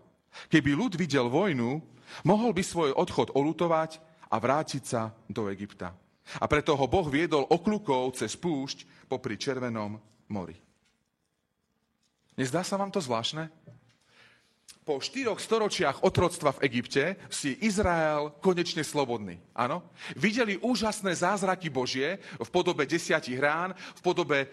keby 0.51 0.75
ľud 0.75 1.00
videl 1.00 1.31
vojnu, 1.31 1.79
mohol 2.27 2.51
by 2.51 2.63
svoj 2.63 2.91
odchod 2.91 3.31
olutovať 3.31 4.03
a 4.27 4.36
vrátiť 4.36 4.84
sa 4.84 5.15
do 5.31 5.48
Egypta. 5.48 5.96
A 6.43 6.46
preto 6.51 6.75
ho 6.75 6.86
Boh 6.91 7.07
viedol 7.07 7.48
oklukov 7.48 8.19
cez 8.19 8.36
púšť 8.36 9.07
popri 9.07 9.39
Červenom 9.39 9.96
mori. 10.27 10.66
Nezdá 12.38 12.62
sa 12.62 12.77
vám 12.77 12.94
to 12.94 13.01
zvláštne? 13.01 13.50
po 14.88 15.03
štyroch 15.03 15.44
storočiach 15.44 16.00
otroctva 16.08 16.56
v 16.56 16.72
Egypte 16.72 17.20
si 17.27 17.60
Izrael 17.60 18.32
konečne 18.39 18.88
slobodný. 18.88 19.36
Áno? 19.51 19.84
Videli 20.15 20.56
úžasné 20.63 21.12
zázraky 21.12 21.67
Božie 21.67 22.24
v 22.39 22.48
podobe 22.48 22.88
desiatich 22.88 23.36
rán, 23.36 23.75
v 23.75 24.00
podobe 24.00 24.48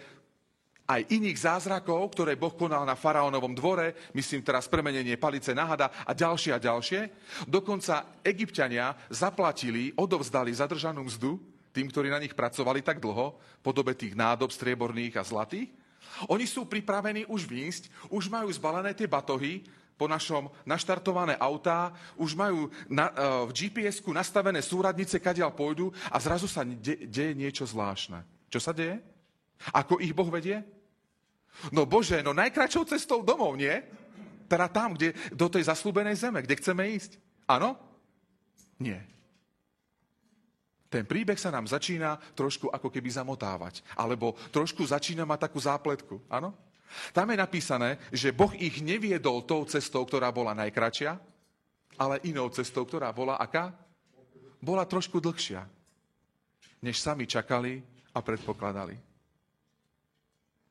aj 0.90 1.06
iných 1.06 1.38
zázrakov, 1.38 2.10
ktoré 2.12 2.34
Boh 2.34 2.50
konal 2.50 2.82
na 2.82 2.98
faraónovom 2.98 3.54
dvore, 3.54 3.94
myslím 4.10 4.42
teraz 4.42 4.66
premenenie 4.66 5.14
palice 5.14 5.54
na 5.54 5.70
hada 5.70 5.86
a 6.02 6.10
ďalšie 6.10 6.50
a 6.50 6.58
ďalšie. 6.58 7.00
Dokonca 7.46 8.20
egyptiania 8.26 8.92
zaplatili, 9.08 9.94
odovzdali 9.94 10.50
zadržanú 10.50 11.06
mzdu 11.06 11.38
tým, 11.70 11.86
ktorí 11.88 12.10
na 12.10 12.18
nich 12.18 12.34
pracovali 12.34 12.82
tak 12.82 12.98
dlho, 12.98 13.38
v 13.38 13.62
podobe 13.62 13.94
tých 13.94 14.18
nádob 14.18 14.50
strieborných 14.50 15.14
a 15.14 15.22
zlatých. 15.22 15.83
Oni 16.30 16.46
sú 16.46 16.66
pripravení 16.68 17.26
už 17.26 17.46
výjsť, 17.48 18.10
už 18.10 18.30
majú 18.30 18.48
zbalené 18.52 18.94
tie 18.94 19.08
batohy, 19.10 19.64
po 19.94 20.10
našom 20.10 20.50
naštartované 20.66 21.38
autá, 21.38 21.94
už 22.18 22.34
majú 22.34 22.66
na, 22.90 23.14
uh, 23.14 23.46
v 23.46 23.54
GPS-ku 23.54 24.10
nastavené 24.10 24.58
súradnice, 24.58 25.22
kadiaľ 25.22 25.54
pôjdu 25.54 25.94
a 26.10 26.18
zrazu 26.18 26.50
sa 26.50 26.66
de- 26.66 27.06
deje 27.06 27.32
niečo 27.38 27.62
zvláštne. 27.62 28.26
Čo 28.50 28.58
sa 28.58 28.74
deje? 28.74 28.98
Ako 29.70 30.02
ich 30.02 30.10
Boh 30.10 30.26
vedie? 30.26 30.66
No 31.70 31.86
Bože, 31.86 32.18
no 32.26 32.34
najkračou 32.34 32.82
cestou 32.90 33.22
domov, 33.22 33.54
nie? 33.54 33.70
Teda 34.50 34.66
tam, 34.66 34.98
kde, 34.98 35.14
do 35.30 35.46
tej 35.46 35.70
zaslúbenej 35.70 36.18
zeme, 36.18 36.42
kde 36.42 36.58
chceme 36.58 36.90
ísť. 36.90 37.16
Áno? 37.46 37.78
Nie. 38.82 39.13
Ten 40.94 41.02
príbeh 41.02 41.34
sa 41.34 41.50
nám 41.50 41.66
začína 41.66 42.14
trošku 42.38 42.70
ako 42.70 42.86
keby 42.86 43.10
zamotávať. 43.10 43.82
Alebo 43.98 44.38
trošku 44.54 44.86
začína 44.86 45.26
mať 45.26 45.50
takú 45.50 45.58
zápletku. 45.58 46.22
Áno? 46.30 46.54
Tam 47.10 47.26
je 47.26 47.42
napísané, 47.42 47.98
že 48.14 48.30
Boh 48.30 48.54
ich 48.54 48.78
neviedol 48.78 49.42
tou 49.42 49.66
cestou, 49.66 50.06
ktorá 50.06 50.30
bola 50.30 50.54
najkračia, 50.54 51.18
ale 51.98 52.22
inou 52.22 52.46
cestou, 52.54 52.86
ktorá 52.86 53.10
bola 53.10 53.34
aká? 53.42 53.74
Bola 54.62 54.86
trošku 54.86 55.18
dlhšia, 55.18 55.66
než 56.78 57.02
sami 57.02 57.26
čakali 57.26 57.82
a 58.14 58.22
predpokladali. 58.22 58.94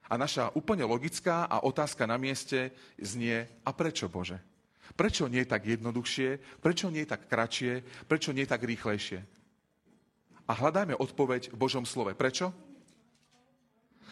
A 0.07 0.15
naša 0.15 0.55
úplne 0.55 0.87
logická 0.87 1.51
a 1.51 1.67
otázka 1.67 2.07
na 2.07 2.15
mieste 2.15 2.71
znie, 2.95 3.43
a 3.67 3.75
prečo 3.75 4.07
Bože? 4.07 4.39
Prečo 4.95 5.27
nie 5.27 5.43
tak 5.43 5.67
jednoduchšie? 5.67 6.59
Prečo 6.63 6.87
nie 6.87 7.03
tak 7.03 7.27
kratšie? 7.27 7.83
Prečo 8.07 8.31
nie 8.31 8.47
tak 8.47 8.63
rýchlejšie? 8.63 9.42
A 10.47 10.51
hľadajme 10.51 10.99
odpoveď 10.99 11.55
v 11.55 11.57
Božom 11.57 11.87
slove. 11.87 12.11
Prečo? 12.13 12.51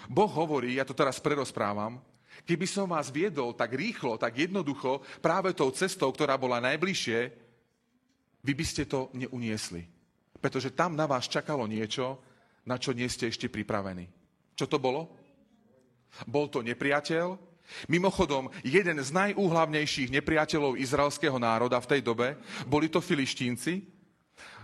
Boh 0.07 0.31
hovorí, 0.31 0.79
ja 0.79 0.87
to 0.87 0.97
teraz 0.97 1.21
prerozprávam, 1.21 2.01
keby 2.47 2.65
som 2.65 2.89
vás 2.89 3.13
viedol 3.13 3.53
tak 3.53 3.75
rýchlo, 3.75 4.17
tak 4.17 4.39
jednoducho, 4.39 5.03
práve 5.21 5.53
tou 5.53 5.69
cestou, 5.71 6.09
ktorá 6.09 6.39
bola 6.39 6.63
najbližšie, 6.63 7.19
vy 8.41 8.53
by 8.57 8.65
ste 8.65 8.89
to 8.89 9.13
neuniesli. 9.13 9.85
Pretože 10.41 10.73
tam 10.73 10.97
na 10.97 11.05
vás 11.05 11.29
čakalo 11.29 11.69
niečo, 11.69 12.17
na 12.65 12.81
čo 12.81 12.97
nie 12.97 13.05
ste 13.05 13.29
ešte 13.29 13.45
pripravení. 13.45 14.09
Čo 14.57 14.65
to 14.65 14.81
bolo? 14.81 15.13
Bol 16.25 16.49
to 16.49 16.65
nepriateľ. 16.65 17.37
Mimochodom, 17.87 18.49
jeden 18.65 18.97
z 18.99 19.09
najúhlavnejších 19.15 20.11
nepriateľov 20.11 20.81
izraelského 20.81 21.37
národa 21.37 21.77
v 21.79 21.89
tej 21.97 22.01
dobe 22.03 22.35
boli 22.65 22.89
to 22.91 22.99
filištínci, 22.99 24.00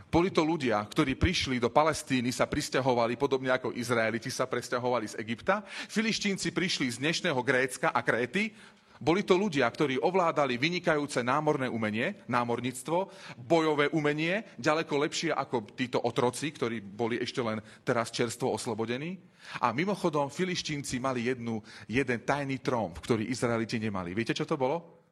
boli 0.07 0.31
to 0.31 0.39
ľudia, 0.39 0.79
ktorí 0.87 1.19
prišli 1.19 1.59
do 1.59 1.67
Palestíny, 1.67 2.31
sa 2.31 2.47
pristahovali, 2.47 3.19
podobne 3.19 3.51
ako 3.51 3.75
Izraeliti 3.75 4.31
sa 4.31 4.47
presťahovali 4.47 5.11
z 5.11 5.19
Egypta. 5.19 5.67
Filištínci 5.67 6.55
prišli 6.55 6.87
z 6.95 7.03
dnešného 7.03 7.39
Grécka 7.43 7.91
a 7.91 7.99
Kréty. 7.99 8.55
Boli 9.03 9.21
to 9.21 9.35
ľudia, 9.37 9.67
ktorí 9.67 9.99
ovládali 9.99 10.55
vynikajúce 10.57 11.21
námorné 11.21 11.67
umenie, 11.69 12.23
námorníctvo, 12.25 13.11
bojové 13.35 13.91
umenie, 13.93 14.47
ďaleko 14.57 14.95
lepšie 14.95 15.35
ako 15.35 15.69
títo 15.75 15.99
otroci, 16.01 16.55
ktorí 16.55 16.81
boli 16.81 17.19
ešte 17.19 17.43
len 17.43 17.59
teraz 17.83 18.09
čerstvo 18.09 18.55
oslobodení. 18.55 19.19
A 19.59 19.75
mimochodom, 19.75 20.31
filištínci 20.31 21.03
mali 21.03 21.29
jednu, 21.29 21.59
jeden 21.85 22.19
tajný 22.23 22.63
tromb, 22.63 22.95
ktorý 22.95 23.27
Izraeliti 23.27 23.75
nemali. 23.77 24.15
Viete, 24.15 24.33
čo 24.33 24.47
to 24.47 24.55
bolo? 24.55 25.03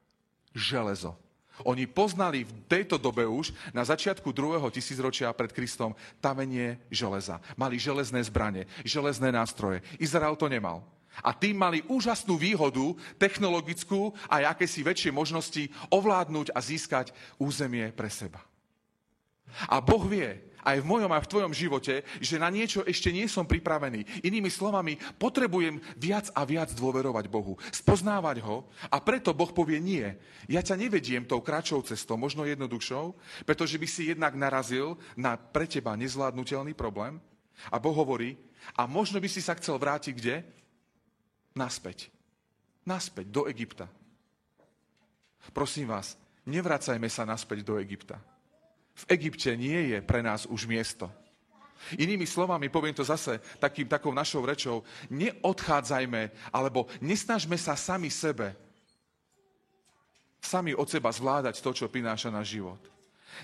Železo. 0.55 1.24
Oni 1.63 1.87
poznali 1.87 2.43
v 2.43 2.51
tejto 2.67 2.99
dobe 2.99 3.23
už, 3.23 3.55
na 3.71 3.87
začiatku 3.87 4.35
druhého 4.35 4.67
tisícročia 4.67 5.31
pred 5.31 5.55
Kristom, 5.55 5.95
tamenie 6.19 6.81
železa. 6.91 7.39
Mali 7.55 7.79
železné 7.79 8.19
zbranie, 8.27 8.67
železné 8.83 9.31
nástroje. 9.31 9.79
Izrael 9.95 10.35
to 10.35 10.51
nemal. 10.51 10.83
A 11.23 11.31
tým 11.31 11.55
mali 11.55 11.79
úžasnú 11.87 12.35
výhodu, 12.35 12.91
technologickú 13.15 14.11
a 14.27 14.51
akési 14.51 14.83
väčšie 14.83 15.15
možnosti 15.15 15.71
ovládnuť 15.87 16.51
a 16.51 16.59
získať 16.59 17.15
územie 17.39 17.95
pre 17.95 18.11
seba. 18.11 18.43
A 19.71 19.79
Boh 19.79 20.03
vie, 20.03 20.43
aj 20.65 20.81
v 20.81 20.89
mojom 20.89 21.13
a 21.13 21.21
v 21.21 21.29
tvojom 21.29 21.53
živote, 21.53 22.01
že 22.17 22.41
na 22.41 22.49
niečo 22.49 22.81
ešte 22.81 23.13
nie 23.13 23.29
som 23.29 23.45
pripravený. 23.45 24.25
Inými 24.25 24.49
slovami, 24.49 24.97
potrebujem 25.21 25.77
viac 25.95 26.33
a 26.33 26.41
viac 26.41 26.73
dôverovať 26.73 27.29
Bohu, 27.29 27.61
spoznávať 27.69 28.41
ho 28.41 28.65
a 28.89 28.97
preto 28.97 29.31
Boh 29.37 29.53
povie 29.53 29.77
nie. 29.77 30.09
Ja 30.49 30.65
ťa 30.65 30.81
nevediem 30.81 31.29
tou 31.29 31.39
kratšou 31.45 31.85
cestou, 31.85 32.17
možno 32.17 32.49
jednoduchšou, 32.49 33.13
pretože 33.45 33.77
by 33.77 33.87
si 33.87 34.09
jednak 34.09 34.33
narazil 34.33 34.97
na 35.13 35.37
pre 35.37 35.69
teba 35.69 35.93
nezvládnutelný 35.93 36.73
problém. 36.73 37.21
A 37.69 37.77
Boh 37.77 37.93
hovorí, 37.93 38.35
a 38.73 38.89
možno 38.89 39.21
by 39.21 39.29
si 39.29 39.39
sa 39.39 39.53
chcel 39.53 39.77
vrátiť 39.77 40.13
kde? 40.17 40.35
Naspäť. 41.53 42.09
Naspäť 42.83 43.29
do 43.29 43.45
Egypta. 43.45 43.85
Prosím 45.53 45.93
vás, 45.93 46.17
nevracajme 46.49 47.05
sa 47.05 47.21
naspäť 47.23 47.61
do 47.61 47.77
Egypta 47.77 48.17
v 48.95 49.03
Egypte 49.11 49.51
nie 49.59 49.95
je 49.95 49.99
pre 49.99 50.23
nás 50.23 50.47
už 50.47 50.65
miesto. 50.65 51.11
Inými 51.99 52.25
slovami, 52.25 52.71
poviem 52.71 52.95
to 52.95 53.05
zase 53.05 53.37
takým, 53.61 53.85
takou 53.85 54.09
našou 54.09 54.41
rečou, 54.41 54.81
neodchádzajme, 55.11 56.49
alebo 56.49 56.89
nesnažme 57.03 57.59
sa 57.59 57.77
sami 57.77 58.09
sebe, 58.09 58.55
sami 60.41 60.73
od 60.73 60.87
seba 60.89 61.11
zvládať 61.11 61.61
to, 61.61 61.73
čo 61.73 61.91
prináša 61.91 62.33
na 62.33 62.41
život. 62.41 62.79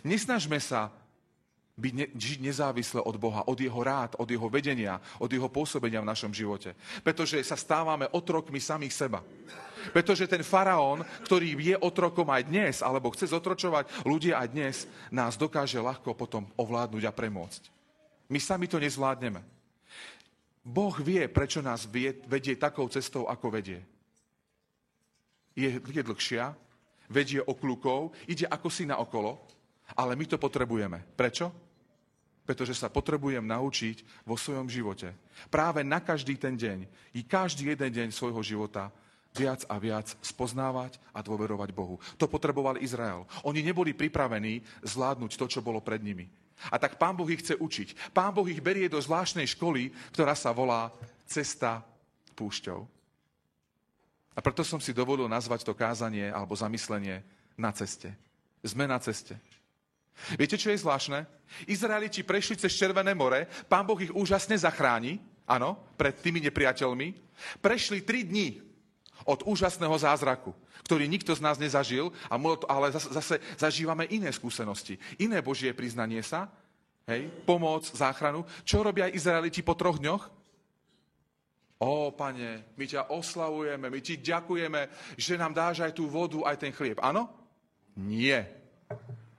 Nesnažme 0.01 0.57
sa 0.57 0.89
byť 1.77 1.93
ne, 1.97 2.05
žiť 2.13 2.39
nezávisle 2.45 3.01
od 3.01 3.15
Boha, 3.17 3.41
od 3.49 3.57
Jeho 3.57 3.81
rád, 3.81 4.13
od 4.21 4.29
Jeho 4.29 4.47
vedenia, 4.47 5.01
od 5.17 5.29
Jeho 5.33 5.49
pôsobenia 5.49 5.99
v 6.01 6.09
našom 6.13 6.29
živote. 6.29 6.77
Pretože 7.01 7.41
sa 7.41 7.57
stávame 7.57 8.05
otrokmi 8.13 8.61
samých 8.61 8.93
seba. 8.93 9.19
Pretože 9.89 10.29
ten 10.29 10.45
faraón, 10.45 11.01
ktorý 11.25 11.57
je 11.57 11.75
otrokom 11.81 12.29
aj 12.29 12.45
dnes, 12.45 12.75
alebo 12.85 13.09
chce 13.09 13.33
zotročovať 13.33 14.05
ľudia 14.05 14.37
aj 14.37 14.47
dnes, 14.53 14.75
nás 15.09 15.33
dokáže 15.33 15.81
ľahko 15.81 16.13
potom 16.13 16.45
ovládnuť 16.53 17.03
a 17.09 17.11
premôcť. 17.11 17.61
My 18.29 18.37
sami 18.37 18.69
to 18.69 18.77
nezvládneme. 18.77 19.41
Boh 20.61 20.93
vie, 21.01 21.25
prečo 21.25 21.59
nás 21.59 21.89
vedie 22.29 22.53
takou 22.53 22.85
cestou, 22.85 23.25
ako 23.25 23.49
vedie. 23.49 23.81
Je, 25.57 25.81
je 25.81 26.01
dlhšia, 26.05 26.53
vedie 27.11 27.41
okľukov, 27.43 28.15
ide 28.29 28.47
ako 28.47 28.69
si 28.71 28.87
na 28.87 29.01
okolo, 29.01 29.41
ale 29.97 30.15
my 30.15 30.23
to 30.29 30.37
potrebujeme. 30.39 31.03
Prečo? 31.17 31.51
Pretože 32.47 32.77
sa 32.77 32.87
potrebujem 32.87 33.43
naučiť 33.43 34.25
vo 34.25 34.39
svojom 34.39 34.71
živote 34.71 35.11
práve 35.49 35.81
na 35.81 35.99
každý 36.01 36.37
ten 36.37 36.55
deň 36.57 36.85
i 37.17 37.21
každý 37.25 37.73
jeden 37.73 37.91
deň 37.91 38.07
svojho 38.13 38.41
života 38.41 38.89
viac 39.31 39.63
a 39.71 39.79
viac 39.79 40.11
spoznávať 40.19 40.99
a 41.15 41.23
dôverovať 41.23 41.69
Bohu. 41.71 41.95
To 42.19 42.27
potreboval 42.27 42.79
Izrael. 42.83 43.23
Oni 43.47 43.63
neboli 43.63 43.95
pripravení 43.95 44.59
zvládnuť 44.83 45.31
to, 45.39 45.45
čo 45.47 45.63
bolo 45.63 45.79
pred 45.79 46.03
nimi. 46.03 46.27
A 46.69 46.77
tak 46.77 47.01
Pán 47.01 47.17
Boh 47.17 47.25
ich 47.31 47.41
chce 47.41 47.57
učiť. 47.57 48.13
Pán 48.13 48.35
Boh 48.35 48.45
ich 48.45 48.61
berie 48.61 48.85
do 48.85 49.01
zvláštnej 49.01 49.49
školy, 49.57 49.89
ktorá 50.13 50.37
sa 50.37 50.53
volá 50.53 50.93
Cesta 51.25 51.81
púšťou. 52.37 52.85
A 54.35 54.39
preto 54.39 54.63
som 54.63 54.79
si 54.79 54.95
dovolil 54.95 55.27
nazvať 55.27 55.67
to 55.67 55.73
kázanie 55.75 56.31
alebo 56.31 56.55
zamyslenie 56.55 57.19
na 57.59 57.71
ceste. 57.75 58.15
Sme 58.63 58.87
na 58.87 58.95
ceste. 59.01 59.35
Viete, 60.39 60.55
čo 60.55 60.71
je 60.71 60.79
zvláštne? 60.79 61.27
Izraeliti 61.67 62.23
prešli 62.23 62.55
cez 62.55 62.71
Červené 62.77 63.11
more, 63.11 63.47
pán 63.67 63.83
Boh 63.83 63.99
ich 63.99 64.13
úžasne 64.13 64.55
zachráni, 64.55 65.19
áno, 65.43 65.75
pred 65.99 66.15
tými 66.15 66.39
nepriateľmi. 66.47 67.11
Prešli 67.59 68.07
tri 68.07 68.23
dni 68.23 68.70
od 69.25 69.45
úžasného 69.45 69.93
zázraku, 69.97 70.53
ktorý 70.85 71.05
nikto 71.05 71.33
z 71.35 71.41
nás 71.43 71.57
nezažil, 71.61 72.09
ale 72.29 72.93
zase 72.93 73.41
zažívame 73.57 74.09
iné 74.09 74.29
skúsenosti, 74.33 74.97
iné 75.21 75.41
Božie 75.41 75.73
priznanie 75.73 76.21
sa, 76.25 76.49
hej, 77.09 77.29
pomoc, 77.43 77.85
záchranu. 77.85 78.45
Čo 78.65 78.85
robia 78.85 79.11
Izraeliti 79.11 79.61
po 79.61 79.77
troch 79.77 79.97
dňoch? 79.99 80.41
Ó, 81.81 82.13
pane, 82.13 82.77
my 82.77 82.85
ťa 82.85 83.09
oslavujeme, 83.09 83.89
my 83.89 83.99
ti 84.05 84.21
ďakujeme, 84.21 84.81
že 85.17 85.33
nám 85.33 85.57
dáš 85.57 85.81
aj 85.81 85.97
tú 85.97 86.05
vodu, 86.05 86.37
aj 86.45 86.61
ten 86.61 86.69
chlieb. 86.69 87.01
Áno? 87.01 87.25
Nie. 87.97 88.45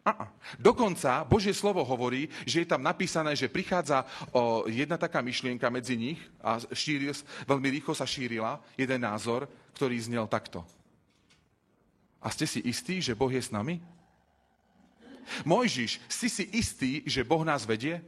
A-a. 0.03 0.27
Dokonca 0.59 1.23
Božie 1.23 1.55
slovo 1.55 1.87
hovorí, 1.87 2.27
že 2.43 2.67
je 2.67 2.71
tam 2.75 2.83
napísané, 2.83 3.39
že 3.39 3.47
prichádza 3.47 4.03
o, 4.35 4.67
jedna 4.67 4.99
taká 4.99 5.23
myšlienka 5.23 5.71
medzi 5.71 5.95
nich 5.95 6.19
a 6.43 6.59
šíri, 6.59 7.15
veľmi 7.47 7.69
rýchlo 7.79 7.95
sa 7.95 8.03
šírila 8.03 8.59
jeden 8.75 8.99
názor, 8.99 9.47
ktorý 9.79 9.95
znel 10.03 10.27
takto. 10.27 10.67
A 12.19 12.35
ste 12.35 12.51
si 12.51 12.59
istí, 12.67 12.99
že 12.99 13.15
Boh 13.15 13.31
je 13.31 13.43
s 13.43 13.55
nami? 13.55 13.79
Mojžiš, 15.47 16.03
si 16.11 16.27
si 16.27 16.45
istý, 16.51 17.07
že 17.07 17.23
Boh 17.23 17.47
nás 17.47 17.63
vedie? 17.63 18.03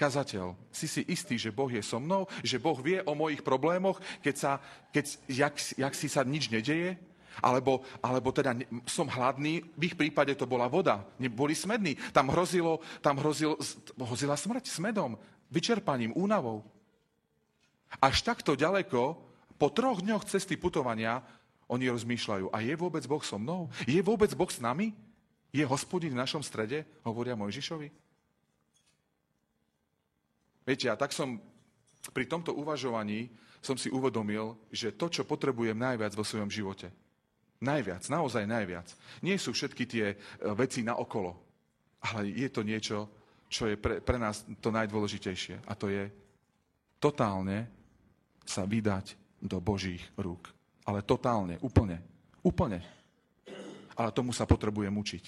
Kazateľ, 0.00 0.56
si 0.72 0.88
si 0.88 1.04
istý, 1.04 1.36
že 1.36 1.52
Boh 1.54 1.68
je 1.68 1.84
so 1.84 2.00
mnou, 2.00 2.26
že 2.40 2.58
Boh 2.58 2.76
vie 2.80 3.04
o 3.04 3.12
mojich 3.12 3.44
problémoch, 3.44 4.00
keď 4.24 4.34
sa, 4.34 4.52
keď, 4.88 5.04
jak, 5.28 5.54
jak 5.76 5.94
si 5.94 6.08
sa 6.08 6.24
nič 6.24 6.48
nedeje? 6.48 6.96
Alebo, 7.42 7.82
alebo 7.98 8.30
teda 8.30 8.54
som 8.86 9.10
hladný, 9.10 9.64
v 9.74 9.82
ich 9.90 9.96
prípade 9.98 10.34
to 10.38 10.46
bola 10.46 10.70
voda, 10.70 11.02
boli 11.32 11.54
smední. 11.56 11.98
Tam, 12.14 12.30
hrozilo, 12.30 12.78
tam 13.02 13.18
hrozil, 13.18 13.58
hrozila 13.98 14.38
smrť 14.38 14.70
smedom, 14.70 15.18
vyčerpaním, 15.50 16.14
únavou. 16.14 16.62
Až 18.02 18.22
takto 18.26 18.58
ďaleko, 18.58 19.18
po 19.58 19.68
troch 19.70 20.02
dňoch 20.02 20.26
cesty 20.26 20.58
putovania, 20.58 21.22
oni 21.70 21.88
rozmýšľajú, 21.88 22.52
a 22.52 22.58
je 22.60 22.74
vôbec 22.76 23.02
Boh 23.06 23.22
so 23.22 23.40
mnou? 23.40 23.72
Je 23.88 23.98
vôbec 24.02 24.30
Boh 24.34 24.50
s 24.50 24.60
nami? 24.60 24.92
Je 25.54 25.62
hospodin 25.62 26.12
v 26.12 26.20
našom 26.20 26.42
strede? 26.42 26.82
Hovoria 27.06 27.38
Mojžišovi. 27.38 27.88
Viete, 30.64 30.86
a 30.88 30.96
tak 30.96 31.12
som 31.12 31.38
pri 32.12 32.24
tomto 32.26 32.52
uvažovaní 32.56 33.30
som 33.64 33.80
si 33.80 33.88
uvedomil, 33.88 34.56
že 34.68 34.92
to, 34.92 35.08
čo 35.08 35.24
potrebujem 35.24 35.76
najviac 35.76 36.12
vo 36.12 36.24
svojom 36.24 36.52
živote, 36.52 36.92
Najviac, 37.64 38.04
naozaj 38.12 38.44
najviac. 38.44 38.92
Nie 39.24 39.40
sú 39.40 39.56
všetky 39.56 39.84
tie 39.88 40.06
e, 40.12 40.16
veci 40.52 40.84
na 40.84 41.00
okolo, 41.00 41.32
ale 42.04 42.28
je 42.28 42.48
to 42.52 42.60
niečo, 42.60 43.08
čo 43.48 43.72
je 43.72 43.80
pre, 43.80 44.04
pre 44.04 44.20
nás 44.20 44.44
to 44.60 44.68
najdôležitejšie. 44.68 45.64
A 45.64 45.72
to 45.72 45.88
je 45.88 46.12
totálne 47.00 47.64
sa 48.44 48.68
vydať 48.68 49.16
do 49.40 49.60
Božích 49.60 50.04
rúk. 50.20 50.52
Ale 50.84 51.00
totálne, 51.00 51.56
úplne. 51.64 52.04
Úplne. 52.44 52.84
Ale 53.96 54.10
tomu 54.12 54.36
sa 54.36 54.44
potrebujem 54.44 54.92
učiť. 54.92 55.24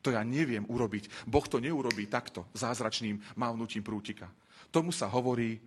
To 0.00 0.14
ja 0.14 0.22
neviem 0.22 0.64
urobiť. 0.64 1.26
Boh 1.28 1.44
to 1.44 1.60
neurobí 1.60 2.06
takto, 2.06 2.46
zázračným 2.54 3.20
mávnutím 3.36 3.84
prútika. 3.84 4.30
Tomu 4.70 4.94
sa 4.94 5.10
hovorí 5.10 5.60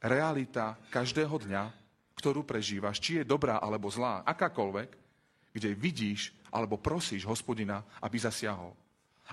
realita 0.00 0.80
každého 0.88 1.36
dňa, 1.44 1.64
ktorú 2.16 2.42
prežívaš, 2.42 2.98
či 2.98 3.20
je 3.20 3.28
dobrá 3.28 3.60
alebo 3.60 3.92
zlá, 3.92 4.24
akákoľvek, 4.24 5.05
kde 5.56 5.72
vidíš 5.72 6.36
alebo 6.52 6.76
prosíš 6.76 7.24
hospodina, 7.24 7.80
aby 8.04 8.20
zasiahol. 8.20 8.76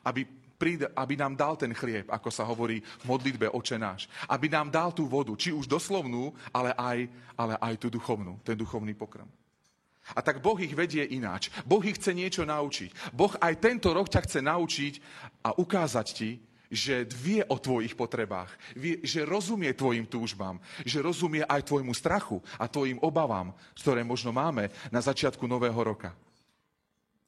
Aby, 0.07 0.23
príde, 0.55 0.87
aby 0.95 1.19
nám 1.19 1.35
dal 1.35 1.59
ten 1.59 1.75
chlieb, 1.75 2.07
ako 2.07 2.31
sa 2.31 2.47
hovorí 2.47 2.79
v 2.79 3.03
modlitbe 3.03 3.51
Oče 3.51 3.75
náš. 3.75 4.07
Aby 4.31 4.47
nám 4.47 4.71
dal 4.71 4.95
tú 4.95 5.03
vodu, 5.03 5.35
či 5.35 5.51
už 5.51 5.67
doslovnú, 5.67 6.31
ale 6.55 6.71
aj, 6.79 7.11
ale 7.35 7.53
aj 7.59 7.75
tú 7.75 7.91
duchovnú, 7.91 8.39
ten 8.47 8.55
duchovný 8.55 8.95
pokrm. 8.95 9.27
A 10.15 10.19
tak 10.19 10.43
Boh 10.43 10.59
ich 10.59 10.75
vedie 10.75 11.03
ináč. 11.15 11.47
Boh 11.63 11.79
ich 11.79 11.95
chce 11.95 12.11
niečo 12.11 12.43
naučiť. 12.43 13.15
Boh 13.15 13.31
aj 13.39 13.53
tento 13.63 13.95
rok 13.95 14.11
ťa 14.11 14.21
chce 14.27 14.39
naučiť 14.43 14.93
a 15.47 15.55
ukázať 15.55 16.07
ti, 16.11 16.43
že 16.73 17.05
vie 17.05 17.45
o 17.45 17.61
tvojich 17.61 17.93
potrebách, 17.93 18.49
vie, 18.73 18.97
že 19.05 19.29
rozumie 19.29 19.69
tvojim 19.77 20.09
túžbám, 20.09 20.57
že 20.81 21.05
rozumie 21.05 21.45
aj 21.45 21.69
tvojmu 21.69 21.93
strachu 21.93 22.41
a 22.57 22.65
tvojim 22.65 22.97
obavám, 23.05 23.53
ktoré 23.77 24.01
možno 24.01 24.33
máme 24.33 24.73
na 24.89 24.97
začiatku 24.97 25.45
nového 25.45 25.77
roka. 25.77 26.17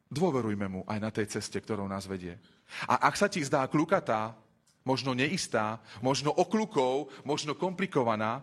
Dôverujme 0.10 0.66
mu 0.66 0.82
aj 0.90 0.98
na 0.98 1.14
tej 1.14 1.30
ceste, 1.30 1.62
ktorou 1.62 1.86
nás 1.86 2.10
vedie. 2.10 2.42
A 2.90 3.06
ak 3.06 3.14
sa 3.14 3.30
ti 3.30 3.46
zdá 3.46 3.70
klukatá, 3.70 4.34
možno 4.82 5.14
neistá, 5.14 5.78
možno 6.02 6.34
okľukov, 6.34 7.14
možno 7.22 7.54
komplikovaná, 7.54 8.42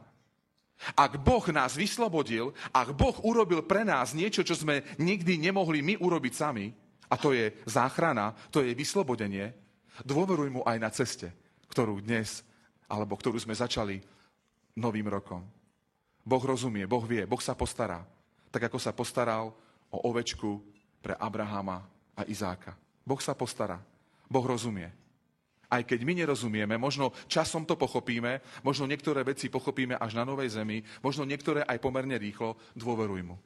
ak 0.98 1.22
Boh 1.22 1.46
nás 1.54 1.78
vyslobodil, 1.78 2.50
ak 2.74 2.94
Boh 2.94 3.14
urobil 3.22 3.62
pre 3.62 3.86
nás 3.86 4.14
niečo, 4.14 4.42
čo 4.42 4.58
sme 4.58 4.82
nikdy 4.98 5.38
nemohli 5.38 5.78
my 5.78 5.94
urobiť 6.02 6.34
sami, 6.34 6.74
a 7.06 7.14
to 7.14 7.30
je 7.36 7.52
záchrana, 7.68 8.34
to 8.50 8.64
je 8.64 8.72
vyslobodenie, 8.74 9.61
Dôveruj 10.00 10.48
mu 10.48 10.64
aj 10.64 10.78
na 10.80 10.88
ceste, 10.88 11.28
ktorú 11.68 12.00
dnes, 12.00 12.40
alebo 12.88 13.12
ktorú 13.20 13.36
sme 13.36 13.52
začali 13.52 14.00
novým 14.72 15.04
rokom. 15.12 15.44
Boh 16.24 16.40
rozumie, 16.40 16.88
Boh 16.88 17.04
vie, 17.04 17.28
Boh 17.28 17.40
sa 17.44 17.52
postará. 17.52 18.00
Tak 18.48 18.72
ako 18.72 18.78
sa 18.80 18.96
postaral 18.96 19.52
o 19.92 19.98
ovečku 20.08 20.64
pre 21.04 21.12
Abrahama 21.20 21.84
a 22.16 22.22
Izáka. 22.24 22.72
Boh 23.04 23.20
sa 23.20 23.36
postará. 23.36 23.80
Boh 24.28 24.44
rozumie. 24.44 24.88
Aj 25.72 25.80
keď 25.80 26.04
my 26.04 26.12
nerozumieme, 26.24 26.76
možno 26.76 27.16
časom 27.28 27.64
to 27.64 27.80
pochopíme, 27.80 28.44
možno 28.60 28.84
niektoré 28.84 29.24
veci 29.24 29.48
pochopíme 29.48 29.96
až 29.96 30.20
na 30.20 30.24
novej 30.28 30.52
zemi, 30.52 30.84
možno 31.00 31.24
niektoré 31.24 31.64
aj 31.64 31.80
pomerne 31.80 32.20
rýchlo, 32.20 32.60
dôveruj 32.76 33.24
mu. 33.24 33.36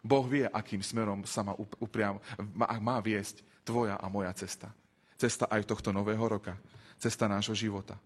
Boh 0.00 0.24
vie, 0.24 0.48
akým 0.48 0.80
smerom 0.80 1.28
sa 1.28 1.44
má, 1.44 1.52
upriam, 1.76 2.16
má, 2.56 2.72
má 2.80 2.96
viesť 3.04 3.44
tvoja 3.68 4.00
a 4.00 4.08
moja 4.08 4.32
cesta 4.32 4.72
cesta 5.18 5.50
aj 5.50 5.66
tohto 5.66 5.90
nového 5.90 6.22
roka, 6.22 6.54
cesta 6.96 7.26
nášho 7.26 7.52
života. 7.52 7.98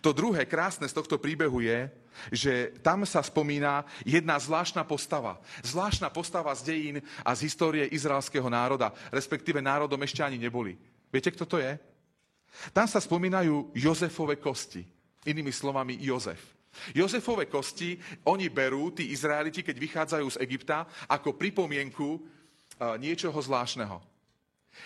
To 0.00 0.16
druhé 0.16 0.48
krásne 0.48 0.88
z 0.88 0.96
tohto 0.96 1.20
príbehu 1.20 1.60
je, 1.60 1.92
že 2.32 2.52
tam 2.80 3.04
sa 3.04 3.20
spomína 3.20 3.84
jedna 4.00 4.40
zvláštna 4.40 4.80
postava. 4.84 5.36
Zvláštna 5.60 6.08
postava 6.08 6.56
z 6.56 6.72
dejín 6.72 6.96
a 7.20 7.36
z 7.36 7.44
histórie 7.48 7.84
izraelského 7.92 8.48
národa, 8.48 8.96
respektíve 9.12 9.60
národom 9.60 10.00
ešte 10.00 10.24
ani 10.24 10.40
neboli. 10.40 10.80
Viete, 11.12 11.28
kto 11.28 11.44
to 11.44 11.60
je? 11.60 11.76
Tam 12.72 12.88
sa 12.88 12.96
spomínajú 12.96 13.76
Jozefove 13.76 14.40
kosti. 14.40 14.86
Inými 15.28 15.52
slovami 15.52 16.00
Jozef. 16.00 16.40
Jozefove 16.96 17.46
kosti 17.46 18.00
oni 18.24 18.48
berú, 18.48 18.90
tí 18.90 19.12
Izraeliti, 19.12 19.62
keď 19.62 19.76
vychádzajú 19.78 20.26
z 20.32 20.40
Egypta, 20.42 20.88
ako 21.06 21.36
pripomienku 21.36 22.18
e, 22.18 22.20
niečoho 22.98 23.36
zvláštneho. 23.36 24.13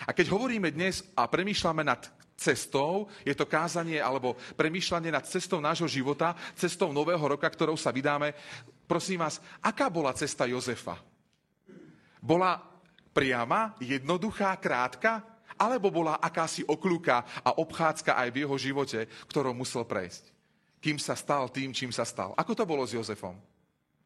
A 0.05 0.15
keď 0.15 0.31
hovoríme 0.31 0.71
dnes 0.71 1.05
a 1.17 1.25
premýšľame 1.25 1.83
nad 1.83 2.01
cestou, 2.39 3.11
je 3.27 3.35
to 3.35 3.43
kázanie 3.43 3.99
alebo 3.99 4.39
premýšľanie 4.55 5.11
nad 5.11 5.27
cestou 5.27 5.59
nášho 5.59 5.91
života, 5.91 6.33
cestou 6.55 6.95
nového 6.95 7.35
roka, 7.35 7.45
ktorou 7.45 7.75
sa 7.75 7.91
vydáme. 7.91 8.31
Prosím 8.87 9.19
vás, 9.27 9.43
aká 9.59 9.91
bola 9.91 10.15
cesta 10.15 10.47
Jozefa? 10.47 10.95
Bola 12.23 12.63
priama, 13.11 13.75
jednoduchá, 13.83 14.55
krátka? 14.55 15.23
Alebo 15.59 15.91
bola 15.91 16.15
akási 16.23 16.63
okľúka 16.63 17.43
a 17.43 17.59
obchádzka 17.59 18.15
aj 18.15 18.29
v 18.31 18.39
jeho 18.47 18.55
živote, 18.55 18.99
ktorou 19.27 19.51
musel 19.51 19.83
prejsť? 19.83 20.31
Kým 20.79 20.95
sa 20.95 21.19
stal 21.19 21.51
tým, 21.51 21.75
čím 21.75 21.91
sa 21.91 22.07
stal? 22.07 22.31
Ako 22.39 22.55
to 22.55 22.63
bolo 22.63 22.87
s 22.87 22.95
Jozefom? 22.95 23.35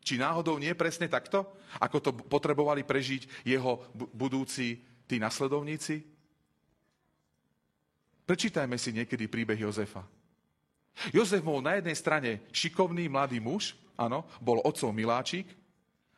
Či 0.02 0.18
náhodou 0.18 0.58
nie 0.58 0.74
presne 0.74 1.06
takto, 1.06 1.46
ako 1.78 1.98
to 2.02 2.12
potrebovali 2.26 2.82
prežiť 2.82 3.46
jeho 3.46 3.86
budúci 3.94 4.82
tí 5.08 5.20
nasledovníci? 5.20 6.04
Prečítajme 8.24 8.80
si 8.80 8.96
niekedy 8.96 9.28
príbeh 9.28 9.60
Jozefa. 9.60 10.08
Jozef 11.12 11.44
bol 11.44 11.60
na 11.60 11.76
jednej 11.82 11.98
strane 11.98 12.30
šikovný 12.54 13.10
mladý 13.10 13.42
muž, 13.42 13.76
áno, 14.00 14.24
bol 14.40 14.62
otcov 14.64 14.94
miláčik, 14.94 15.50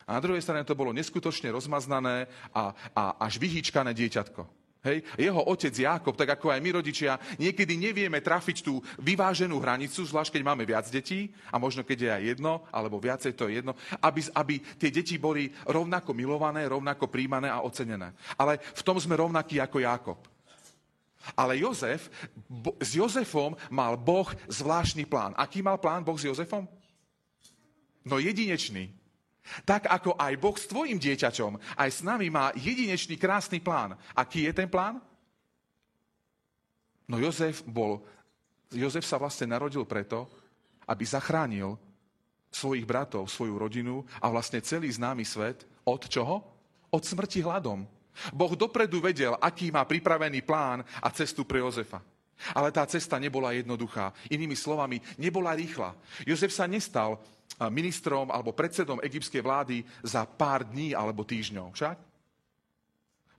a 0.06 0.14
na 0.14 0.22
druhej 0.22 0.46
strane 0.46 0.62
to 0.62 0.78
bolo 0.78 0.94
neskutočne 0.94 1.50
rozmaznané 1.50 2.30
a, 2.54 2.78
a 2.94 3.04
až 3.26 3.42
vyhýčkané 3.42 3.90
dieťatko. 3.98 4.46
Hej? 4.86 5.02
Jeho 5.18 5.42
otec 5.42 5.74
Jákob, 5.74 6.14
tak 6.14 6.38
ako 6.38 6.54
aj 6.54 6.62
my 6.62 6.70
rodičia, 6.78 7.18
niekedy 7.42 7.74
nevieme 7.74 8.22
trafiť 8.22 8.62
tú 8.62 8.80
vyváženú 9.02 9.58
hranicu, 9.58 10.06
zvlášť 10.06 10.38
keď 10.38 10.44
máme 10.46 10.64
viac 10.64 10.86
detí, 10.94 11.34
a 11.50 11.58
možno 11.58 11.82
keď 11.82 11.98
je 11.98 12.12
aj 12.14 12.24
jedno, 12.38 12.54
alebo 12.70 13.02
viacej, 13.02 13.34
to 13.34 13.50
je 13.50 13.60
jedno, 13.60 13.74
aby, 13.98 14.22
aby 14.38 14.56
tie 14.78 14.94
deti 14.94 15.18
boli 15.18 15.50
rovnako 15.66 16.14
milované, 16.14 16.70
rovnako 16.70 17.10
príjmané 17.10 17.50
a 17.50 17.66
ocenené. 17.66 18.14
Ale 18.38 18.62
v 18.62 18.86
tom 18.86 19.02
sme 19.02 19.18
rovnakí 19.18 19.58
ako 19.58 19.78
Jákob. 19.82 20.20
Ale 21.34 21.58
Jozef, 21.58 22.14
bo, 22.46 22.78
s 22.78 22.94
Jozefom 22.94 23.58
mal 23.74 23.98
Boh 23.98 24.30
zvláštny 24.46 25.10
plán. 25.10 25.34
Aký 25.34 25.66
mal 25.66 25.82
plán 25.82 26.06
Boh 26.06 26.14
s 26.14 26.30
Jozefom? 26.30 26.70
No 28.06 28.22
jedinečný. 28.22 28.94
Tak 29.62 29.86
ako 29.86 30.18
aj 30.18 30.34
Boh 30.42 30.58
s 30.58 30.66
tvojim 30.66 30.98
dieťačom, 30.98 31.78
aj 31.78 31.90
s 31.90 32.02
nami 32.02 32.34
má 32.34 32.50
jedinečný 32.58 33.16
krásny 33.16 33.62
plán. 33.62 33.94
Aký 34.18 34.50
je 34.50 34.54
ten 34.54 34.70
plán? 34.70 34.98
No 37.06 37.22
Jozef 37.22 37.62
bol, 37.62 38.02
Jozef 38.74 39.06
sa 39.06 39.22
vlastne 39.22 39.54
narodil 39.54 39.86
preto, 39.86 40.26
aby 40.90 41.06
zachránil 41.06 41.78
svojich 42.50 42.88
bratov, 42.88 43.30
svoju 43.30 43.60
rodinu 43.60 44.02
a 44.18 44.32
vlastne 44.32 44.64
celý 44.66 44.90
známy 44.90 45.22
svet 45.22 45.68
od 45.86 46.02
čoho? 46.10 46.42
Od 46.90 47.04
smrti 47.04 47.44
hladom. 47.44 47.86
Boh 48.32 48.54
dopredu 48.56 49.04
vedel, 49.04 49.36
aký 49.44 49.70
má 49.70 49.84
pripravený 49.84 50.42
plán 50.42 50.82
a 51.04 51.12
cestu 51.12 51.44
pre 51.44 51.60
Jozefa. 51.60 52.00
Ale 52.56 52.72
tá 52.72 52.88
cesta 52.88 53.20
nebola 53.20 53.52
jednoduchá. 53.52 54.12
Inými 54.32 54.56
slovami, 54.56 55.00
nebola 55.20 55.56
rýchla. 55.56 55.96
Jozef 56.24 56.52
sa 56.52 56.68
nestal 56.68 57.20
ministrom 57.72 58.28
alebo 58.32 58.52
predsedom 58.52 59.00
egyptskej 59.00 59.42
vlády 59.42 59.78
za 60.04 60.28
pár 60.28 60.68
dní 60.68 60.92
alebo 60.92 61.24
týždňov. 61.24 61.72
Však? 61.72 61.98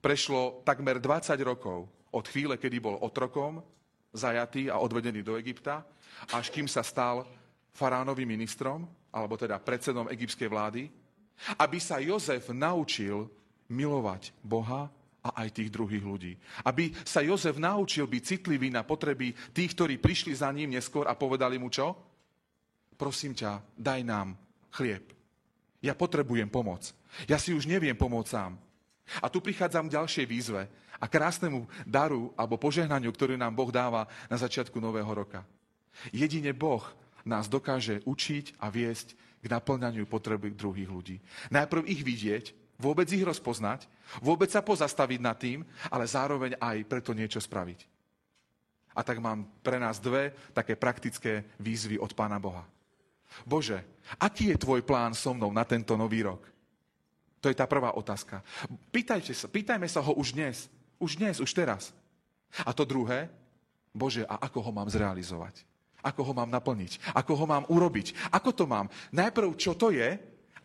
Prešlo 0.01 0.63
takmer 0.65 0.97
20 1.03 1.37
rokov 1.45 1.85
od 2.15 2.25
chvíle, 2.31 2.57
kedy 2.57 2.81
bol 2.81 2.97
otrokom, 3.03 3.61
zajatý 4.17 4.73
a 4.73 4.81
odvedený 4.81 5.21
do 5.21 5.37
Egypta, 5.37 5.85
až 6.33 6.49
kým 6.49 6.65
sa 6.65 6.81
stal 6.81 7.29
faránovým 7.77 8.25
ministrom, 8.25 8.89
alebo 9.13 9.37
teda 9.37 9.61
predsedom 9.61 10.09
egyptskej 10.09 10.49
vlády, 10.49 10.89
aby 11.61 11.77
sa 11.77 12.01
Jozef 12.01 12.49
naučil 12.49 13.29
milovať 13.69 14.33
Boha 14.41 14.89
a 15.21 15.29
aj 15.43 15.61
tých 15.61 15.69
druhých 15.69 16.05
ľudí. 16.07 16.33
Aby 16.65 16.95
sa 17.05 17.21
Jozef 17.21 17.61
naučil 17.61 18.09
byť 18.09 18.23
citlivý 18.23 18.73
na 18.73 18.87
potreby 18.87 19.35
tých, 19.53 19.75
ktorí 19.77 20.01
prišli 20.01 20.33
za 20.33 20.49
ním 20.55 20.73
neskôr 20.73 21.05
a 21.05 21.19
povedali 21.19 21.59
mu 21.61 21.69
čo? 21.69 22.06
Prosím 22.97 23.37
ťa, 23.37 23.63
daj 23.77 24.01
nám 24.03 24.35
chlieb. 24.73 25.13
Ja 25.85 25.95
potrebujem 25.95 26.49
pomoc. 26.49 26.91
Ja 27.31 27.39
si 27.39 27.53
už 27.53 27.69
neviem 27.69 27.95
pomôcť 27.95 28.33
sám. 28.33 28.53
A 29.23 29.31
tu 29.31 29.39
prichádzam 29.39 29.87
k 29.87 29.95
ďalšej 29.95 30.27
výzve 30.27 30.67
a 30.99 31.07
krásnemu 31.07 31.69
daru 31.87 32.35
alebo 32.35 32.59
požehnaniu, 32.59 33.13
ktorý 33.13 33.39
nám 33.39 33.55
Boh 33.55 33.71
dáva 33.71 34.11
na 34.27 34.35
začiatku 34.35 34.81
nového 34.83 35.09
roka. 35.09 35.47
Jedine 36.11 36.51
Boh 36.51 36.83
nás 37.23 37.47
dokáže 37.47 38.03
učiť 38.03 38.59
a 38.59 38.67
viesť 38.69 39.15
k 39.43 39.47
naplňaniu 39.47 40.11
potreby 40.11 40.51
druhých 40.53 40.91
ľudí. 40.91 41.17
Najprv 41.55 41.87
ich 41.87 42.03
vidieť, 42.03 42.45
vôbec 42.81 43.07
ich 43.09 43.23
rozpoznať, 43.23 43.87
vôbec 44.21 44.51
sa 44.51 44.61
pozastaviť 44.61 45.21
nad 45.23 45.37
tým, 45.39 45.63
ale 45.91 46.05
zároveň 46.07 46.59
aj 46.59 46.87
preto 46.87 47.15
niečo 47.15 47.39
spraviť. 47.39 47.87
A 48.97 49.05
tak 49.05 49.21
mám 49.21 49.45
pre 49.61 49.77
nás 49.77 50.01
dve 50.01 50.33
také 50.57 50.73
praktické 50.73 51.45
výzvy 51.61 52.01
od 52.01 52.17
Pána 52.17 52.41
Boha. 52.41 52.65
Bože, 53.45 53.83
aký 54.17 54.55
je 54.55 54.63
tvoj 54.63 54.83
plán 54.87 55.13
so 55.13 55.35
mnou 55.35 55.51
na 55.53 55.67
tento 55.67 55.95
nový 55.99 56.23
rok? 56.25 56.43
To 57.45 57.53
je 57.53 57.57
tá 57.57 57.69
prvá 57.69 57.95
otázka. 57.95 58.43
Pýtajte 58.91 59.37
sa, 59.37 59.47
pýtajme 59.47 59.87
sa 59.87 60.03
ho 60.03 60.17
už 60.17 60.35
dnes. 60.35 60.67
Už 60.97 61.21
dnes, 61.21 61.37
už 61.39 61.53
teraz. 61.53 61.93
A 62.65 62.73
to 62.73 62.89
druhé, 62.89 63.29
Bože, 63.93 64.25
a 64.25 64.41
ako 64.41 64.65
ho 64.65 64.71
mám 64.73 64.89
zrealizovať? 64.89 65.63
Ako 66.01 66.23
ho 66.23 66.33
mám 66.33 66.49
naplniť? 66.49 67.13
Ako 67.13 67.33
ho 67.35 67.47
mám 67.49 67.65
urobiť? 67.69 68.31
Ako 68.33 68.55
to 68.55 68.65
mám? 68.65 68.89
Najprv, 69.13 69.53
čo 69.59 69.75
to 69.77 69.93
je, 69.93 70.17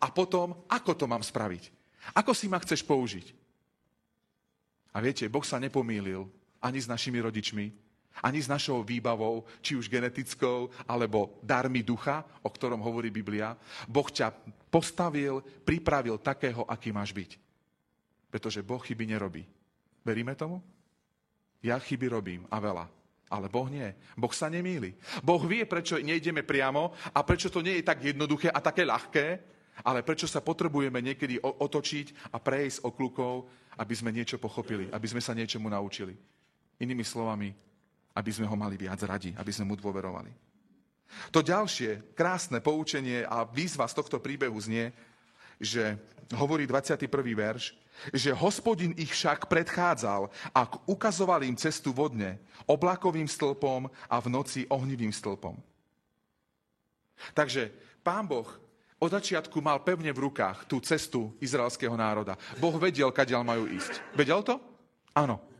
a 0.02 0.06
potom, 0.10 0.58
ako 0.66 0.98
to 0.98 1.06
mám 1.06 1.22
spraviť? 1.22 1.70
Ako 2.18 2.34
si 2.34 2.50
ma 2.50 2.58
chceš 2.58 2.82
použiť? 2.82 3.30
A 4.92 4.98
viete, 4.98 5.30
Boh 5.30 5.46
sa 5.46 5.62
nepomýlil 5.62 6.26
ani 6.58 6.78
s 6.82 6.90
našimi 6.90 7.22
rodičmi, 7.22 7.70
ani 8.20 8.42
s 8.42 8.50
našou 8.50 8.84
výbavou, 8.84 9.48
či 9.64 9.78
už 9.78 9.88
genetickou, 9.88 10.68
alebo 10.84 11.40
darmi 11.40 11.80
ducha, 11.80 12.20
o 12.44 12.50
ktorom 12.52 12.84
hovorí 12.84 13.08
Biblia. 13.08 13.56
Boh 13.88 14.06
ťa 14.10 14.28
postavil, 14.68 15.40
pripravil 15.64 16.20
takého, 16.20 16.68
aký 16.68 16.92
máš 16.92 17.16
byť. 17.16 17.40
Pretože 18.28 18.60
Boh 18.60 18.80
chyby 18.80 19.08
nerobí. 19.08 19.44
Veríme 20.04 20.36
tomu? 20.36 20.60
Ja 21.62 21.78
chyby 21.78 22.06
robím 22.10 22.42
a 22.50 22.58
veľa. 22.58 22.86
Ale 23.32 23.48
Boh 23.48 23.64
nie. 23.72 23.88
Boh 24.12 24.32
sa 24.34 24.52
nemýli. 24.52 24.92
Boh 25.24 25.40
vie, 25.48 25.64
prečo 25.64 25.96
nejdeme 25.96 26.44
priamo 26.44 26.92
a 27.16 27.24
prečo 27.24 27.48
to 27.48 27.64
nie 27.64 27.80
je 27.80 27.88
tak 27.88 28.04
jednoduché 28.04 28.52
a 28.52 28.60
také 28.60 28.84
ľahké, 28.84 29.26
ale 29.80 30.04
prečo 30.04 30.28
sa 30.28 30.44
potrebujeme 30.44 31.00
niekedy 31.00 31.40
otočiť 31.40 32.28
a 32.28 32.36
prejsť 32.36 32.84
okľukov, 32.84 33.48
aby 33.80 33.94
sme 33.96 34.12
niečo 34.12 34.36
pochopili, 34.36 34.92
aby 34.92 35.06
sme 35.08 35.24
sa 35.24 35.32
niečomu 35.32 35.72
naučili. 35.72 36.12
Inými 36.76 37.00
slovami, 37.00 37.56
aby 38.12 38.30
sme 38.32 38.46
ho 38.48 38.56
mali 38.56 38.76
viac 38.76 39.00
radi, 39.04 39.32
aby 39.36 39.50
sme 39.52 39.72
mu 39.72 39.74
dôverovali. 39.76 40.32
To 41.32 41.44
ďalšie 41.44 42.16
krásne 42.16 42.60
poučenie 42.64 43.24
a 43.28 43.44
výzva 43.44 43.84
z 43.84 43.96
tohto 44.00 44.16
príbehu 44.16 44.56
znie, 44.56 44.92
že 45.60 46.00
hovorí 46.32 46.64
21. 46.64 47.06
verš, 47.36 47.76
že 48.10 48.32
hospodin 48.32 48.96
ich 48.96 49.12
však 49.12 49.46
predchádzal 49.46 50.32
a 50.56 50.60
ukazoval 50.88 51.44
im 51.44 51.54
cestu 51.54 51.92
vodne, 51.92 52.40
oblakovým 52.64 53.28
stĺpom 53.28 53.86
a 54.08 54.16
v 54.18 54.26
noci 54.32 54.64
ohnivým 54.72 55.12
stĺpom. 55.12 55.60
Takže 57.36 57.70
pán 58.00 58.26
Boh 58.26 58.48
od 59.02 59.10
začiatku 59.12 59.60
mal 59.60 59.82
pevne 59.84 60.10
v 60.10 60.30
rukách 60.30 60.64
tú 60.66 60.80
cestu 60.82 61.34
izraelského 61.38 61.94
národa. 61.94 62.38
Boh 62.58 62.74
vedel, 62.80 63.12
kadiaľ 63.12 63.42
majú 63.44 63.64
ísť. 63.68 63.98
Vedel 64.16 64.40
to? 64.42 64.58
Áno. 65.12 65.51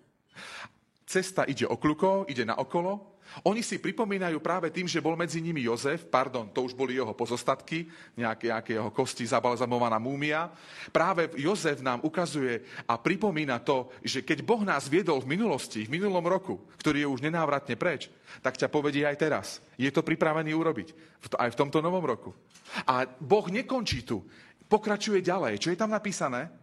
Cesta 1.12 1.44
ide 1.44 1.68
okľuko, 1.68 2.24
ide 2.32 2.48
na 2.48 2.56
okolo. 2.56 3.12
Oni 3.44 3.60
si 3.60 3.76
pripomínajú 3.76 4.40
práve 4.40 4.72
tým, 4.72 4.88
že 4.88 5.04
bol 5.04 5.12
medzi 5.12 5.44
nimi 5.44 5.64
Jozef, 5.64 6.08
pardon, 6.08 6.48
to 6.48 6.64
už 6.64 6.72
boli 6.72 6.96
jeho 6.96 7.12
pozostatky, 7.12 7.84
nejaké, 8.16 8.48
nejaké 8.48 8.72
jeho 8.80 8.88
kosti, 8.88 9.28
zabalzamovaná 9.28 10.00
múmia. 10.00 10.48
Práve 10.88 11.28
Jozef 11.36 11.84
nám 11.84 12.00
ukazuje 12.00 12.64
a 12.88 12.96
pripomína 12.96 13.60
to, 13.60 13.92
že 14.00 14.24
keď 14.24 14.40
Boh 14.40 14.64
nás 14.64 14.88
viedol 14.88 15.20
v 15.20 15.36
minulosti, 15.36 15.84
v 15.84 16.00
minulom 16.00 16.24
roku, 16.24 16.64
ktorý 16.80 17.04
je 17.04 17.12
už 17.12 17.24
nenávratne 17.24 17.76
preč, 17.76 18.08
tak 18.40 18.56
ťa 18.56 18.72
povedie 18.72 19.04
aj 19.04 19.16
teraz. 19.20 19.46
Je 19.76 19.92
to 19.92 20.00
pripravený 20.04 20.56
urobiť, 20.56 20.96
aj 21.36 21.52
v 21.52 21.58
tomto 21.60 21.84
novom 21.84 22.04
roku. 22.04 22.32
A 22.88 23.04
Boh 23.04 23.48
nekončí 23.52 24.04
tu, 24.04 24.24
pokračuje 24.68 25.20
ďalej. 25.20 25.60
Čo 25.60 25.68
je 25.72 25.80
tam 25.80 25.92
napísané? 25.92 26.61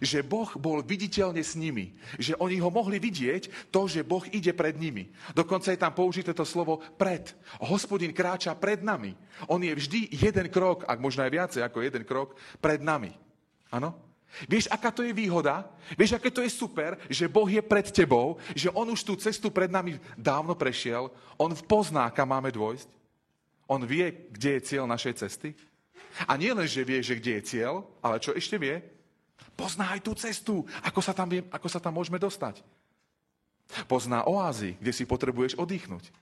Že 0.00 0.24
Boh 0.24 0.48
bol 0.56 0.80
viditeľne 0.80 1.42
s 1.42 1.58
nimi. 1.58 1.92
Že 2.16 2.40
oni 2.40 2.56
ho 2.62 2.70
mohli 2.72 2.96
vidieť, 3.02 3.72
to, 3.74 3.84
že 3.90 4.06
Boh 4.06 4.24
ide 4.32 4.54
pred 4.56 4.78
nimi. 4.78 5.12
Dokonca 5.36 5.74
je 5.74 5.82
tam 5.82 5.92
použité 5.92 6.32
to 6.32 6.46
slovo 6.46 6.80
pred. 6.96 7.34
Hospodin 7.60 8.14
kráča 8.16 8.56
pred 8.56 8.80
nami. 8.80 9.12
On 9.50 9.60
je 9.60 9.74
vždy 9.74 10.14
jeden 10.14 10.46
krok, 10.48 10.88
ak 10.88 11.02
možno 11.02 11.26
aj 11.26 11.34
viacej 11.34 11.62
ako 11.66 11.84
jeden 11.84 12.04
krok, 12.06 12.38
pred 12.62 12.80
nami. 12.80 13.12
Áno? 13.68 13.92
Vieš, 14.48 14.72
aká 14.72 14.88
to 14.88 15.04
je 15.04 15.12
výhoda? 15.12 15.68
Vieš, 15.92 16.16
aké 16.16 16.32
to 16.32 16.40
je 16.40 16.48
super, 16.48 16.96
že 17.12 17.28
Boh 17.28 17.44
je 17.44 17.60
pred 17.60 17.84
tebou, 17.92 18.40
že 18.56 18.72
On 18.72 18.88
už 18.88 19.04
tú 19.04 19.12
cestu 19.20 19.52
pred 19.52 19.68
nami 19.68 20.00
dávno 20.16 20.56
prešiel, 20.56 21.12
On 21.36 21.52
pozná, 21.52 22.08
kam 22.08 22.32
máme 22.32 22.48
dôjsť, 22.48 22.88
On 23.68 23.84
vie, 23.84 24.08
kde 24.32 24.56
je 24.56 24.64
cieľ 24.72 24.88
našej 24.88 25.20
cesty. 25.20 25.52
A 26.28 26.36
nie 26.36 26.52
len, 26.52 26.68
že 26.68 26.84
vie, 26.84 27.00
že 27.00 27.16
kde 27.16 27.40
je 27.40 27.56
cieľ, 27.56 27.84
ale 28.04 28.20
čo 28.20 28.32
ešte 28.36 28.56
vie? 28.56 28.80
Pozná 29.56 29.92
aj 29.92 30.00
tú 30.02 30.12
cestu, 30.16 30.54
ako 30.82 31.00
sa 31.04 31.12
tam, 31.12 31.28
ako 31.30 31.68
sa 31.68 31.80
tam 31.80 31.94
môžeme 31.96 32.18
dostať. 32.18 32.64
Pozná 33.88 34.24
oázy, 34.28 34.76
kde 34.80 34.92
si 34.92 35.04
potrebuješ 35.08 35.56
oddychnúť. 35.56 36.12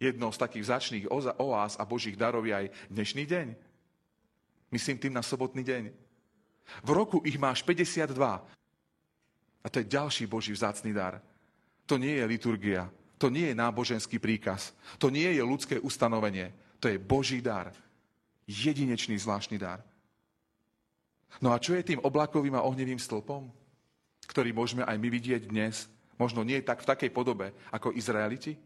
Jednou 0.00 0.32
z 0.32 0.40
takých 0.40 0.68
začných 0.72 1.08
oáz 1.36 1.76
a 1.76 1.84
božích 1.84 2.16
darov 2.16 2.48
je 2.48 2.56
aj 2.56 2.66
dnešný 2.88 3.28
deň. 3.28 3.46
Myslím 4.72 4.96
tým 4.96 5.12
na 5.12 5.20
sobotný 5.20 5.60
deň. 5.60 5.92
V 6.80 6.90
roku 6.94 7.20
ich 7.26 7.36
máš 7.36 7.60
52. 7.66 8.16
A 9.60 9.66
to 9.68 9.76
je 9.82 9.92
ďalší 9.92 10.24
boží 10.24 10.56
vzácný 10.56 10.96
dar. 10.96 11.20
To 11.84 12.00
nie 12.00 12.16
je 12.16 12.24
liturgia. 12.24 12.88
To 13.20 13.28
nie 13.28 13.52
je 13.52 13.60
náboženský 13.60 14.16
príkaz. 14.16 14.72
To 14.96 15.12
nie 15.12 15.28
je 15.36 15.42
ľudské 15.44 15.76
ustanovenie. 15.76 16.56
To 16.80 16.88
je 16.88 16.96
boží 16.96 17.44
dar. 17.44 17.68
Jedinečný 18.48 19.20
zvláštny 19.20 19.60
dar. 19.60 19.84
No 21.38 21.54
a 21.54 21.62
čo 21.62 21.78
je 21.78 21.86
tým 21.86 22.02
oblakovým 22.02 22.58
a 22.58 22.66
ohnevým 22.66 22.98
stĺpom, 22.98 23.46
ktorý 24.26 24.50
môžeme 24.50 24.82
aj 24.82 24.98
my 24.98 25.08
vidieť 25.08 25.46
dnes, 25.46 25.86
možno 26.18 26.42
nie 26.42 26.58
tak 26.66 26.82
v 26.82 26.90
takej 26.90 27.10
podobe 27.14 27.54
ako 27.70 27.94
Izraeliti? 27.94 28.58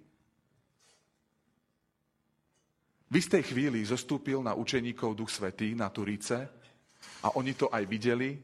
V 3.12 3.14
istej 3.20 3.44
chvíli 3.44 3.84
zostúpil 3.84 4.40
na 4.40 4.56
učeníkov 4.56 5.14
Duch 5.14 5.30
Svetý 5.30 5.76
na 5.76 5.92
Turíce 5.92 6.48
a 7.20 7.36
oni 7.36 7.52
to 7.52 7.68
aj 7.68 7.84
videli, 7.84 8.40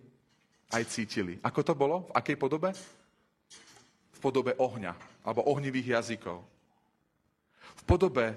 aj 0.70 0.84
cítili. 0.86 1.40
Ako 1.40 1.64
to 1.64 1.72
bolo? 1.72 2.12
V 2.12 2.14
akej 2.14 2.36
podobe? 2.38 2.70
v 4.20 4.28
podobe 4.28 4.52
ohňa 4.60 4.92
alebo 5.24 5.48
ohnivých 5.48 5.96
jazykov. 5.96 6.44
V 7.80 7.82
podobe 7.88 8.36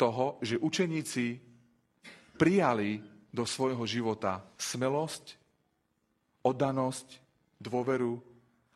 toho, 0.00 0.40
že 0.40 0.56
učeníci 0.56 1.36
prijali 2.40 3.04
do 3.34 3.42
svojho 3.42 3.82
života 3.82 4.46
smelosť, 4.54 5.34
oddanosť, 6.46 7.18
dôveru 7.58 8.22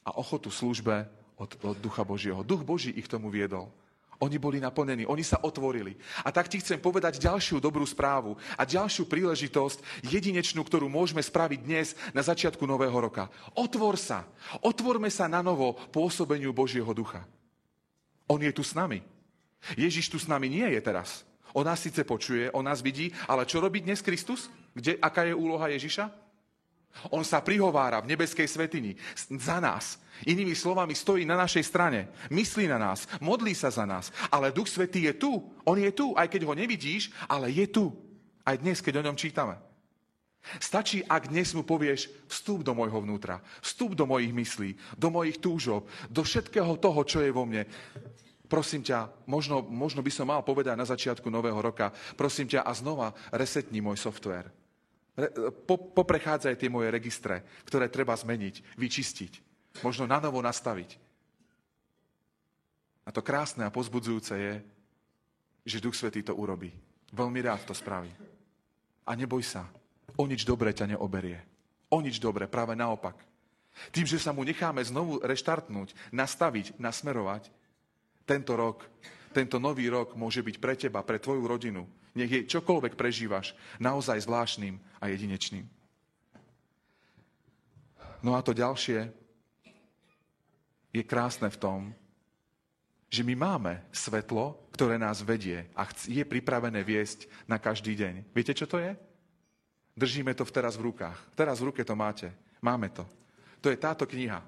a 0.03 0.19
ochotu 0.19 0.51
službe 0.51 1.07
od, 1.39 1.55
od 1.63 1.77
Ducha 1.79 2.03
Božieho. 2.03 2.43
Duch 2.43 2.67
Boží 2.67 2.91
ich 2.91 3.07
tomu 3.07 3.31
viedol. 3.31 3.71
Oni 4.19 4.35
boli 4.35 4.59
naplnení, 4.59 5.07
oni 5.07 5.23
sa 5.23 5.39
otvorili. 5.47 5.95
A 6.27 6.35
tak 6.35 6.51
ti 6.51 6.59
chcem 6.59 6.83
povedať 6.83 7.23
ďalšiu 7.23 7.63
dobrú 7.63 7.87
správu 7.87 8.35
a 8.59 8.67
ďalšiu 8.67 9.07
príležitosť, 9.07 10.03
jedinečnú, 10.11 10.67
ktorú 10.67 10.91
môžeme 10.91 11.23
spraviť 11.23 11.61
dnes 11.63 11.95
na 12.11 12.27
začiatku 12.27 12.67
nového 12.67 12.99
roka. 12.99 13.31
Otvor 13.55 13.95
sa. 13.95 14.27
Otvorme 14.59 15.07
sa 15.07 15.31
na 15.31 15.39
novo 15.39 15.79
pôsobeniu 15.95 16.51
Božieho 16.51 16.91
ducha. 16.91 17.23
On 18.27 18.43
je 18.43 18.51
tu 18.51 18.67
s 18.67 18.75
nami. 18.75 19.07
Ježiš 19.79 20.11
tu 20.11 20.19
s 20.19 20.27
nami 20.27 20.51
nie 20.51 20.67
je 20.67 20.81
teraz. 20.83 21.28
On 21.57 21.65
nás 21.65 21.81
síce 21.81 22.05
počuje, 22.05 22.51
on 22.53 22.65
nás 22.65 22.85
vidí, 22.85 23.13
ale 23.29 23.49
čo 23.49 23.61
robí 23.61 23.81
dnes 23.81 24.05
Kristus? 24.05 24.53
Kde, 24.75 25.01
aká 25.01 25.25
je 25.25 25.35
úloha 25.37 25.69
Ježiša? 25.73 26.29
On 27.15 27.23
sa 27.23 27.39
prihovára 27.39 28.03
v 28.03 28.11
nebeskej 28.11 28.49
svetini 28.51 28.99
za 29.39 29.63
nás. 29.63 30.03
Inými 30.27 30.57
slovami, 30.59 30.99
stojí 30.99 31.23
na 31.23 31.39
našej 31.39 31.63
strane, 31.63 32.11
myslí 32.33 32.67
na 32.67 32.75
nás, 32.75 33.07
modlí 33.23 33.55
sa 33.55 33.71
za 33.71 33.87
nás. 33.87 34.11
Ale 34.35 34.51
Duch 34.51 34.67
Svetý 34.67 35.07
je 35.07 35.15
tu. 35.15 35.47
On 35.63 35.79
je 35.79 35.93
tu, 35.95 36.11
aj 36.19 36.27
keď 36.27 36.43
ho 36.43 36.59
nevidíš, 36.59 37.15
ale 37.31 37.55
je 37.55 37.71
tu. 37.71 37.95
Aj 38.43 38.59
dnes, 38.59 38.83
keď 38.83 38.99
o 38.99 39.07
ňom 39.07 39.15
čítame. 39.15 39.55
Stačí, 40.59 41.05
ak 41.05 41.29
dnes 41.29 41.53
mu 41.53 41.63
povieš, 41.63 42.09
vstup 42.27 42.65
do 42.65 42.73
môjho 42.73 43.05
vnútra, 43.05 43.45
vstup 43.61 43.93
do 43.93 44.09
mojich 44.09 44.33
myslí, 44.33 44.71
do 44.97 45.13
mojich 45.13 45.39
túžob, 45.39 45.85
do 46.09 46.25
všetkého 46.25 46.81
toho, 46.81 47.01
čo 47.05 47.21
je 47.21 47.31
vo 47.31 47.45
mne. 47.45 47.69
Prosím 48.49 48.81
ťa, 48.81 49.29
možno, 49.29 49.61
možno 49.61 50.01
by 50.01 50.09
som 50.09 50.33
mal 50.33 50.41
povedať 50.41 50.73
na 50.73 50.89
začiatku 50.89 51.29
nového 51.29 51.61
roka, 51.61 51.93
prosím 52.17 52.49
ťa 52.49 52.65
a 52.65 52.73
znova 52.73 53.13
resetni 53.29 53.85
môj 53.85 54.01
software. 54.01 54.49
Po, 55.69 55.77
poprechádzaj 55.77 56.57
tie 56.57 56.73
moje 56.73 56.89
registre, 56.89 57.45
ktoré 57.69 57.93
treba 57.93 58.17
zmeniť, 58.17 58.81
vyčistiť, 58.81 59.33
možno 59.85 60.09
na 60.09 60.17
novo 60.17 60.41
nastaviť. 60.41 60.97
A 63.05 63.13
to 63.13 63.21
krásne 63.21 63.69
a 63.69 63.75
pozbudzujúce 63.75 64.35
je, 64.37 64.55
že 65.69 65.85
Duch 65.85 65.97
Svetý 65.97 66.25
to 66.25 66.33
urobí. 66.33 66.73
Veľmi 67.13 67.41
rád 67.45 67.69
to 67.69 67.77
spraví. 67.77 68.13
A 69.05 69.13
neboj 69.13 69.45
sa, 69.45 69.69
o 70.17 70.25
nič 70.25 70.45
dobré 70.49 70.73
ťa 70.73 70.97
neoberie. 70.97 71.41
O 71.89 72.01
nič 72.01 72.21
dobré, 72.21 72.49
práve 72.49 72.77
naopak. 72.77 73.17
Tým, 73.93 74.05
že 74.05 74.21
sa 74.21 74.33
mu 74.33 74.45
necháme 74.45 74.81
znovu 74.85 75.21
reštartnúť, 75.21 75.93
nastaviť, 76.13 76.77
nasmerovať, 76.77 77.49
tento 78.29 78.53
rok, 78.53 78.85
tento 79.33 79.57
nový 79.57 79.89
rok 79.89 80.13
môže 80.13 80.45
byť 80.45 80.57
pre 80.61 80.77
teba, 80.77 81.01
pre 81.01 81.17
tvoju 81.17 81.49
rodinu, 81.49 81.89
nech 82.13 82.29
je 82.29 82.45
čokoľvek 82.45 82.93
prežívaš 82.93 83.57
naozaj 83.81 84.29
zvláštnym 84.29 84.77
a 85.01 85.09
jedinečným. 85.09 85.65
No 88.21 88.37
a 88.37 88.45
to 88.45 88.53
ďalšie 88.53 89.09
je 90.93 91.03
krásne 91.07 91.49
v 91.49 91.61
tom, 91.61 91.81
že 93.09 93.25
my 93.25 93.33
máme 93.39 93.81
svetlo, 93.89 94.59
ktoré 94.75 95.01
nás 95.01 95.25
vedie 95.25 95.65
a 95.73 95.89
je 96.05 96.21
pripravené 96.27 96.85
viesť 96.85 97.25
na 97.49 97.57
každý 97.57 97.97
deň. 97.97 98.29
Viete, 98.37 98.53
čo 98.53 98.69
to 98.69 98.77
je? 98.77 98.93
Držíme 99.97 100.37
to 100.37 100.45
teraz 100.47 100.77
v 100.77 100.93
rukách. 100.93 101.19
Teraz 101.35 101.59
v 101.59 101.73
ruke 101.73 101.83
to 101.83 101.95
máte. 101.97 102.31
Máme 102.61 102.93
to. 102.93 103.07
To 103.65 103.73
je 103.73 103.79
táto 103.79 104.07
kniha. 104.07 104.45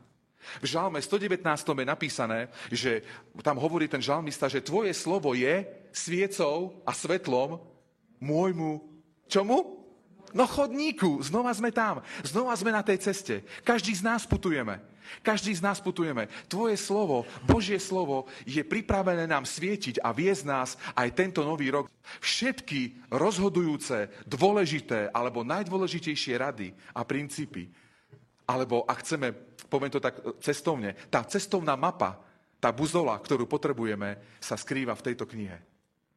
V 0.61 0.67
žalme 0.67 0.99
119 1.03 1.45
je 1.45 1.87
napísané, 1.87 2.49
že 2.73 3.05
tam 3.45 3.61
hovorí 3.61 3.89
ten 3.89 4.01
žalmista, 4.01 4.49
že 4.49 4.65
tvoje 4.65 4.93
slovo 4.97 5.37
je 5.37 5.65
sviecou 5.93 6.81
a 6.85 6.93
svetlom 6.97 7.61
môjmu, 8.21 8.81
čomu? 9.29 9.81
No 10.31 10.47
chodníku, 10.47 11.19
znova 11.27 11.51
sme 11.51 11.75
tam, 11.75 12.07
znova 12.23 12.55
sme 12.55 12.71
na 12.71 12.87
tej 12.87 13.03
ceste. 13.03 13.43
Každý 13.67 13.99
z 13.99 14.03
nás 14.07 14.23
putujeme. 14.27 14.79
Každý 15.27 15.51
z 15.59 15.65
nás 15.67 15.83
putujeme. 15.83 16.31
Tvoje 16.47 16.79
slovo, 16.79 17.27
Božie 17.43 17.83
slovo 17.83 18.31
je 18.47 18.63
pripravené 18.63 19.27
nám 19.27 19.43
svietiť 19.43 19.99
a 19.99 20.15
viesť 20.15 20.45
nás 20.47 20.79
aj 20.95 21.19
tento 21.19 21.43
nový 21.43 21.75
rok. 21.75 21.91
Všetky 22.23 23.11
rozhodujúce, 23.11 24.07
dôležité 24.23 25.11
alebo 25.11 25.43
najdôležitejšie 25.43 26.35
rady 26.39 26.69
a 26.95 27.03
princípy, 27.03 27.75
alebo 28.47 28.87
ak 28.87 29.03
chceme, 29.03 29.35
poviem 29.71 29.95
to 29.95 30.03
tak 30.03 30.19
cestovne, 30.43 30.99
tá 31.07 31.23
cestovná 31.23 31.79
mapa, 31.79 32.19
tá 32.59 32.75
buzola, 32.75 33.17
ktorú 33.17 33.47
potrebujeme, 33.47 34.19
sa 34.43 34.59
skrýva 34.59 34.93
v 34.99 35.05
tejto 35.11 35.25
knihe. 35.25 35.57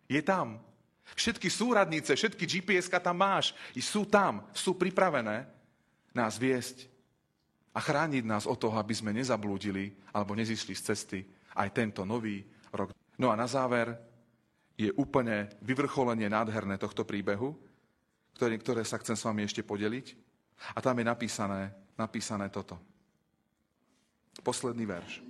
Je 0.10 0.20
tam. 0.20 0.60
Všetky 1.04 1.48
súradnice, 1.52 2.16
všetky 2.16 2.44
gps 2.44 2.90
tam 2.90 3.22
máš. 3.22 3.56
I 3.78 3.82
sú 3.84 4.04
tam, 4.10 4.44
sú 4.56 4.76
pripravené 4.76 5.46
nás 6.16 6.40
viesť 6.40 6.88
a 7.74 7.80
chrániť 7.80 8.24
nás 8.24 8.46
od 8.46 8.56
toho, 8.56 8.76
aby 8.80 8.94
sme 8.94 9.16
nezablúdili 9.16 9.94
alebo 10.16 10.38
nezišli 10.38 10.74
z 10.74 10.82
cesty 10.94 11.20
aj 11.58 11.70
tento 11.74 12.08
nový 12.08 12.46
rok. 12.72 12.94
No 13.18 13.30
a 13.30 13.36
na 13.36 13.46
záver 13.50 13.94
je 14.78 14.90
úplne 14.98 15.50
vyvrcholenie 15.62 16.30
nádherné 16.30 16.82
tohto 16.82 17.06
príbehu, 17.06 17.54
ktorý, 18.38 18.56
ktoré 18.58 18.82
sa 18.86 18.98
chcem 18.98 19.14
s 19.14 19.26
vami 19.26 19.46
ešte 19.46 19.62
podeliť. 19.62 20.08
A 20.74 20.80
tam 20.82 20.98
je 20.98 21.06
napísané, 21.06 21.74
napísané 21.98 22.50
toto. 22.50 22.93
Posledný 24.42 24.90
verš, 24.90 25.22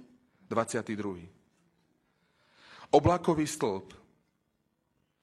22. 0.47 1.27
Oblakový 2.93 3.43
stĺp 3.49 3.91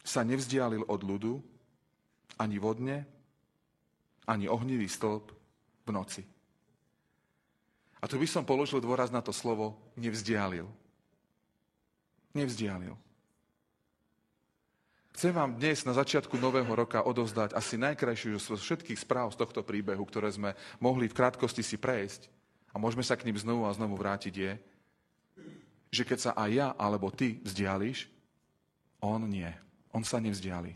sa 0.04 0.26
nevzdialil 0.26 0.84
od 0.84 1.00
ľudu 1.00 1.38
ani 2.36 2.58
vodne, 2.58 3.06
ani 4.26 4.50
ohnivý 4.50 4.90
stĺp 4.90 5.24
v 5.86 5.90
noci. 5.94 6.22
A 8.00 8.08
tu 8.08 8.16
by 8.16 8.26
som 8.26 8.44
položil 8.48 8.80
dôraz 8.80 9.12
na 9.12 9.20
to 9.20 9.30
slovo 9.30 9.76
nevzdialil. 9.96 10.68
Nevzdialil. 12.32 12.96
Chcem 15.20 15.36
vám 15.36 15.52
dnes 15.60 15.84
na 15.84 15.92
začiatku 15.92 16.40
nového 16.40 16.70
roka 16.72 17.04
odovzdať 17.04 17.52
asi 17.52 17.76
najkrajšiu 17.76 18.40
zo 18.40 18.56
všetkých 18.56 18.96
správ 18.96 19.36
z 19.36 19.40
tohto 19.44 19.60
príbehu, 19.60 20.00
ktoré 20.08 20.32
sme 20.32 20.56
mohli 20.80 21.12
v 21.12 21.16
krátkosti 21.18 21.60
si 21.60 21.76
prejsť 21.76 22.39
a 22.70 22.76
môžeme 22.78 23.02
sa 23.02 23.18
k 23.18 23.26
ním 23.26 23.38
znovu 23.38 23.66
a 23.66 23.76
znovu 23.76 23.98
vrátiť, 23.98 24.34
je, 24.34 24.52
že 25.90 26.02
keď 26.06 26.18
sa 26.18 26.32
aj 26.38 26.50
ja 26.50 26.68
alebo 26.78 27.10
ty 27.10 27.42
vzdiališ, 27.42 28.06
on 29.02 29.26
nie 29.26 29.50
on 29.92 30.06
sa 30.06 30.22
nevzdiali. 30.22 30.74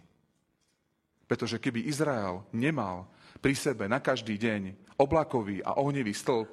Pretože 1.25 1.63
keby 1.63 1.89
Izrael 1.89 2.45
nemal 2.53 3.09
pri 3.41 3.57
sebe 3.57 3.89
na 3.89 3.99
každý 3.99 4.37
deň 4.37 4.95
oblakový 5.01 5.65
a 5.65 5.79
ohnivý 5.81 6.13
stĺp, 6.15 6.51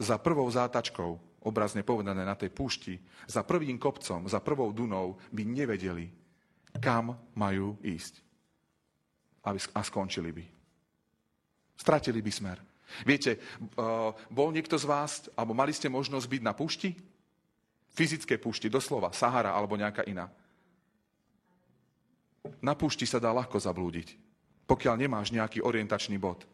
za 0.00 0.16
prvou 0.16 0.48
zátačkou, 0.48 1.44
obrazne 1.44 1.84
povedané 1.84 2.24
na 2.24 2.32
tej 2.32 2.48
púšti, 2.48 2.96
za 3.28 3.44
prvým 3.44 3.76
kopcom, 3.76 4.24
za 4.24 4.40
prvou 4.40 4.72
dunou 4.72 5.20
by 5.28 5.44
nevedeli, 5.44 6.08
kam 6.80 7.12
majú 7.36 7.76
ísť. 7.84 8.24
A 9.44 9.80
skončili 9.84 10.32
by. 10.32 10.44
Stratili 11.76 12.24
by 12.24 12.32
smer. 12.32 12.58
Viete, 13.02 13.42
bol 14.30 14.54
niekto 14.54 14.78
z 14.78 14.86
vás, 14.86 15.26
alebo 15.34 15.50
mali 15.50 15.74
ste 15.74 15.90
možnosť 15.90 16.26
byť 16.30 16.42
na 16.46 16.54
púšti? 16.54 16.94
Fyzické 17.94 18.38
púšti, 18.38 18.70
doslova, 18.70 19.10
Sahara 19.10 19.50
alebo 19.50 19.74
nejaká 19.74 20.06
iná. 20.06 20.30
Na 22.62 22.78
púšti 22.78 23.08
sa 23.08 23.18
dá 23.18 23.34
ľahko 23.34 23.58
zablúdiť, 23.58 24.14
pokiaľ 24.70 24.94
nemáš 25.00 25.34
nejaký 25.34 25.64
orientačný 25.64 26.20
bod. 26.20 26.46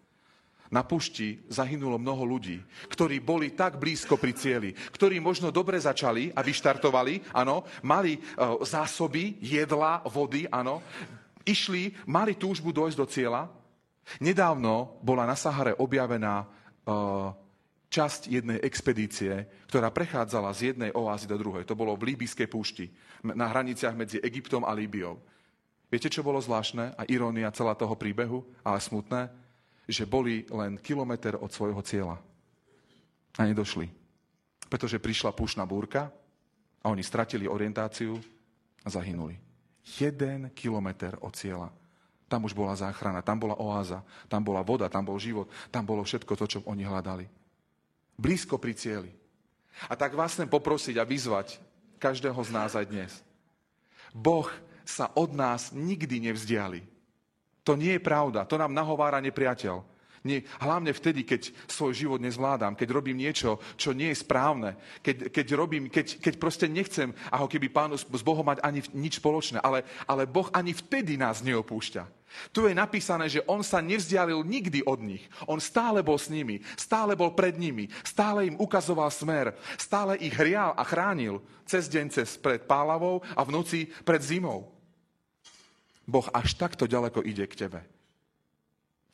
Na 0.71 0.87
púšti 0.87 1.43
zahynulo 1.51 1.99
mnoho 1.99 2.23
ľudí, 2.23 2.63
ktorí 2.95 3.19
boli 3.19 3.51
tak 3.59 3.75
blízko 3.75 4.15
pri 4.15 4.31
cieli, 4.39 4.71
ktorí 4.71 5.19
možno 5.19 5.51
dobre 5.51 5.75
začali 5.83 6.31
a 6.31 6.47
vyštartovali, 6.47 7.35
áno, 7.35 7.67
mali 7.83 8.23
uh, 8.23 8.63
zásoby, 8.63 9.35
jedla, 9.43 9.99
vody, 10.07 10.47
áno, 10.47 10.79
išli, 11.43 11.91
mali 12.07 12.39
túžbu 12.39 12.71
dojsť 12.71 12.99
do 13.03 13.07
cieľa. 13.11 13.51
Nedávno 14.19 14.99
bola 15.05 15.29
na 15.29 15.39
Sahare 15.39 15.77
objavená 15.79 16.43
uh, 16.43 17.31
časť 17.91 18.31
jednej 18.31 18.59
expedície, 18.63 19.47
ktorá 19.67 19.91
prechádzala 19.91 20.55
z 20.55 20.75
jednej 20.75 20.91
oázy 20.95 21.27
do 21.27 21.35
druhej. 21.35 21.67
To 21.67 21.75
bolo 21.75 21.99
v 21.99 22.15
Líbyskej 22.15 22.47
púšti, 22.47 22.87
na 23.27 23.51
hraniciach 23.51 23.99
medzi 23.99 24.23
Egyptom 24.23 24.63
a 24.63 24.73
Líbiou. 24.73 25.19
Viete, 25.91 26.07
čo 26.07 26.23
bolo 26.23 26.39
zvláštne 26.39 26.95
a 26.95 27.03
irónia 27.11 27.51
celá 27.51 27.75
toho 27.75 27.99
príbehu, 27.99 28.47
ale 28.63 28.79
smutné? 28.79 29.27
Že 29.91 30.07
boli 30.07 30.47
len 30.47 30.79
kilometr 30.79 31.35
od 31.35 31.51
svojho 31.51 31.83
cieľa. 31.83 32.23
A 33.35 33.43
nedošli. 33.43 33.91
Pretože 34.71 35.03
prišla 35.03 35.35
púšna 35.35 35.67
búrka 35.67 36.15
a 36.79 36.87
oni 36.95 37.03
stratili 37.03 37.51
orientáciu 37.51 38.15
a 38.87 38.89
zahynuli. 38.89 39.35
Jeden 39.99 40.55
kilometr 40.55 41.19
od 41.19 41.35
cieľa. 41.35 41.75
Tam 42.31 42.47
už 42.47 42.55
bola 42.55 42.79
záchrana, 42.79 43.27
tam 43.27 43.43
bola 43.43 43.59
oáza, 43.59 44.07
tam 44.31 44.47
bola 44.47 44.63
voda, 44.63 44.87
tam 44.87 45.03
bol 45.03 45.19
život, 45.19 45.51
tam 45.75 45.83
bolo 45.83 46.07
všetko 46.07 46.39
to, 46.39 46.47
čo 46.47 46.59
oni 46.63 46.87
hľadali. 46.87 47.27
Blízko 48.15 48.55
pri 48.55 48.79
cieli. 48.79 49.11
A 49.91 49.99
tak 49.99 50.15
vás 50.15 50.39
chcem 50.39 50.47
poprosiť 50.47 50.95
a 51.03 51.09
vyzvať 51.09 51.59
každého 51.99 52.39
z 52.39 52.51
nás 52.55 52.79
aj 52.79 52.87
dnes. 52.87 53.13
Boh 54.15 54.47
sa 54.87 55.11
od 55.19 55.35
nás 55.35 55.75
nikdy 55.75 56.31
nevzdiali. 56.31 56.87
To 57.67 57.75
nie 57.75 57.99
je 57.99 58.03
pravda, 58.03 58.47
to 58.47 58.55
nám 58.55 58.71
nahovára 58.71 59.19
nepriateľ. 59.19 59.83
Nie, 60.21 60.45
hlavne 60.61 60.93
vtedy, 60.93 61.25
keď 61.25 61.49
svoj 61.65 61.97
život 61.97 62.21
nezvládam, 62.21 62.77
keď 62.77 62.93
robím 62.93 63.17
niečo, 63.17 63.57
čo 63.81 63.97
nie 63.97 64.13
je 64.13 64.21
správne, 64.21 64.77
keď, 65.01 65.33
keď, 65.33 65.47
robím, 65.57 65.89
keď, 65.89 66.21
keď 66.21 66.35
proste 66.37 66.69
nechcem 66.69 67.17
ako 67.33 67.49
keby 67.49 67.73
pánu 67.73 67.97
s 67.97 68.05
Bohom 68.21 68.45
mať 68.45 68.61
ani 68.61 68.85
nič 68.93 69.17
spoločné, 69.17 69.65
ale, 69.65 69.81
ale 70.05 70.29
Boh 70.29 70.53
ani 70.53 70.77
vtedy 70.77 71.17
nás 71.17 71.41
neopúšťa. 71.41 72.05
Tu 72.53 72.69
je 72.69 72.77
napísané, 72.77 73.33
že 73.33 73.41
on 73.49 73.65
sa 73.65 73.81
nevzdialil 73.81 74.45
nikdy 74.45 74.85
od 74.85 75.01
nich. 75.01 75.25
On 75.49 75.57
stále 75.57 76.05
bol 76.05 76.21
s 76.21 76.29
nimi, 76.29 76.61
stále 76.77 77.17
bol 77.17 77.33
pred 77.33 77.57
nimi, 77.57 77.89
stále 78.05 78.47
im 78.47 78.61
ukazoval 78.61 79.09
smer, 79.09 79.57
stále 79.81 80.21
ich 80.21 80.37
hrial 80.37 80.77
a 80.77 80.85
chránil 80.85 81.41
cez 81.65 81.89
deň 81.89 82.07
cez 82.13 82.37
pred 82.37 82.69
pálavou 82.69 83.25
a 83.35 83.41
v 83.41 83.51
noci 83.57 83.81
pred 84.05 84.21
zimou. 84.21 84.69
Boh 86.05 86.29
až 86.35 86.55
takto 86.61 86.85
ďaleko 86.85 87.25
ide 87.25 87.49
k 87.49 87.67
tebe. 87.67 87.81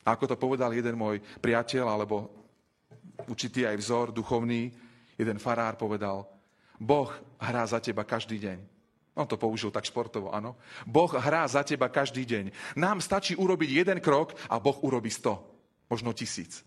A 0.07 0.15
ako 0.15 0.31
to 0.31 0.35
povedal 0.39 0.71
jeden 0.71 0.95
môj 0.95 1.19
priateľ, 1.43 1.91
alebo 1.91 2.31
určitý 3.27 3.67
aj 3.67 3.75
vzor 3.75 4.15
duchovný, 4.15 4.71
jeden 5.19 5.35
farár 5.35 5.75
povedal, 5.75 6.23
Boh 6.79 7.11
hrá 7.35 7.67
za 7.67 7.83
teba 7.83 8.07
každý 8.07 8.39
deň. 8.39 8.59
On 9.17 9.27
to 9.27 9.35
použil 9.35 9.73
tak 9.73 9.83
športovo, 9.83 10.31
áno. 10.31 10.55
Boh 10.87 11.09
hrá 11.09 11.43
za 11.49 11.65
teba 11.65 11.91
každý 11.91 12.23
deň. 12.23 12.53
Nám 12.79 13.03
stačí 13.03 13.33
urobiť 13.35 13.83
jeden 13.83 13.99
krok 13.99 14.37
a 14.47 14.61
Boh 14.61 14.77
urobí 14.85 15.09
sto, 15.11 15.43
možno 15.89 16.13
tisíc. 16.15 16.61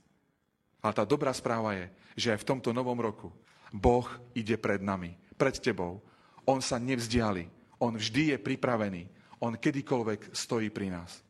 Ale 0.82 0.92
tá 0.92 1.06
dobrá 1.06 1.30
správa 1.32 1.78
je, 1.78 1.86
že 2.18 2.34
aj 2.34 2.42
v 2.42 2.48
tomto 2.52 2.74
novom 2.74 2.98
roku 2.98 3.30
Boh 3.70 4.06
ide 4.34 4.58
pred 4.58 4.82
nami, 4.82 5.14
pred 5.38 5.54
tebou. 5.62 6.02
On 6.42 6.58
sa 6.58 6.76
nevzdiali. 6.76 7.46
On 7.78 7.94
vždy 7.94 8.34
je 8.34 8.38
pripravený. 8.42 9.02
On 9.40 9.54
kedykoľvek 9.54 10.34
stojí 10.34 10.68
pri 10.68 10.90
nás. 10.90 11.22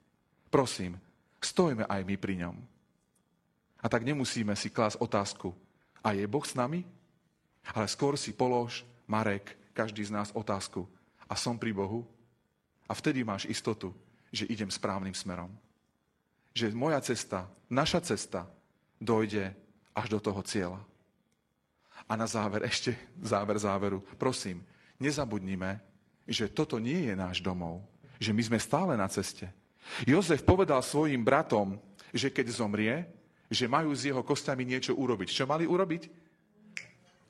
Prosím, 0.49 0.97
stojme 1.47 1.85
aj 1.89 2.01
my 2.05 2.17
pri 2.21 2.35
ňom. 2.47 2.57
A 3.81 3.87
tak 3.89 4.05
nemusíme 4.05 4.53
si 4.57 4.69
klásť 4.69 5.01
otázku, 5.01 5.57
a 6.01 6.17
je 6.17 6.25
Boh 6.25 6.45
s 6.45 6.57
nami? 6.57 6.85
Ale 7.77 7.87
skôr 7.89 8.17
si 8.17 8.33
polož, 8.33 8.85
Marek, 9.05 9.57
každý 9.77 10.05
z 10.05 10.13
nás 10.13 10.33
otázku, 10.33 10.89
a 11.29 11.37
som 11.37 11.61
pri 11.61 11.77
Bohu? 11.77 12.09
A 12.89 12.97
vtedy 12.97 13.23
máš 13.23 13.47
istotu, 13.47 13.95
že 14.33 14.49
idem 14.49 14.73
správnym 14.73 15.15
smerom. 15.15 15.53
Že 16.57 16.75
moja 16.75 16.99
cesta, 17.05 17.47
naša 17.71 18.03
cesta, 18.03 18.49
dojde 18.99 19.55
až 19.95 20.07
do 20.11 20.19
toho 20.19 20.41
cieľa. 20.43 20.81
A 22.09 22.17
na 22.17 22.27
záver, 22.27 22.67
ešte 22.71 22.97
záver 23.21 23.61
záveru, 23.61 24.03
prosím, 24.19 24.65
nezabudnime, 24.99 25.79
že 26.27 26.51
toto 26.51 26.81
nie 26.81 27.11
je 27.11 27.15
náš 27.15 27.45
domov, 27.45 27.85
že 28.21 28.35
my 28.35 28.43
sme 28.43 28.59
stále 28.59 28.93
na 28.97 29.07
ceste. 29.07 29.49
Jozef 30.07 30.43
povedal 30.47 30.83
svojim 30.83 31.23
bratom, 31.23 31.79
že 32.11 32.31
keď 32.31 32.47
zomrie, 32.51 33.07
že 33.51 33.67
majú 33.67 33.91
s 33.91 34.07
jeho 34.07 34.23
kostiami 34.23 34.63
niečo 34.63 34.95
urobiť. 34.95 35.29
Čo 35.31 35.45
mali 35.47 35.67
urobiť? 35.67 36.31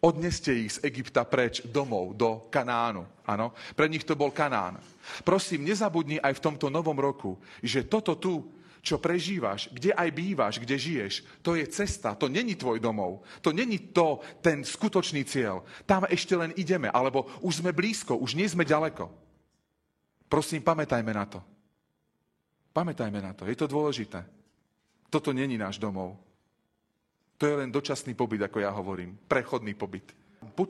Odneste 0.01 0.53
ich 0.57 0.81
z 0.81 0.89
Egypta 0.89 1.29
preč 1.29 1.61
domov, 1.69 2.17
do 2.17 2.49
Kanánu. 2.49 3.05
Áno, 3.29 3.53
pre 3.77 3.85
nich 3.85 4.05
to 4.05 4.17
bol 4.17 4.33
Kanán. 4.33 4.81
Prosím, 5.25 5.69
nezabudni 5.69 6.17
aj 6.21 6.41
v 6.41 6.45
tomto 6.45 6.73
novom 6.73 6.97
roku, 6.97 7.37
že 7.61 7.85
toto 7.85 8.17
tu, 8.17 8.49
čo 8.81 8.97
prežívaš, 8.97 9.69
kde 9.69 9.93
aj 9.93 10.09
bývaš, 10.09 10.55
kde 10.57 10.73
žiješ, 10.81 11.21
to 11.45 11.53
je 11.53 11.69
cesta, 11.69 12.17
to 12.17 12.33
není 12.33 12.57
tvoj 12.57 12.81
domov. 12.81 13.21
To 13.45 13.53
není 13.53 13.93
to, 13.93 14.25
ten 14.41 14.65
skutočný 14.65 15.21
cieľ. 15.29 15.69
Tam 15.85 16.09
ešte 16.09 16.33
len 16.33 16.57
ideme, 16.57 16.89
alebo 16.89 17.29
už 17.45 17.61
sme 17.61 17.77
blízko, 17.77 18.17
už 18.17 18.33
nie 18.41 18.49
sme 18.49 18.65
ďaleko. 18.65 19.13
Prosím, 20.33 20.65
pamätajme 20.65 21.13
na 21.13 21.29
to. 21.29 21.45
Pamätajme 22.71 23.19
na 23.19 23.35
to, 23.35 23.51
je 23.51 23.59
to 23.59 23.67
dôležité. 23.67 24.23
Toto 25.11 25.35
není 25.35 25.59
náš 25.59 25.83
domov. 25.83 26.15
To 27.35 27.49
je 27.49 27.59
len 27.59 27.73
dočasný 27.73 28.15
pobyt, 28.15 28.39
ako 28.47 28.63
ja 28.63 28.71
hovorím. 28.71 29.19
Prechodný 29.27 29.75
pobyt. 29.75 30.15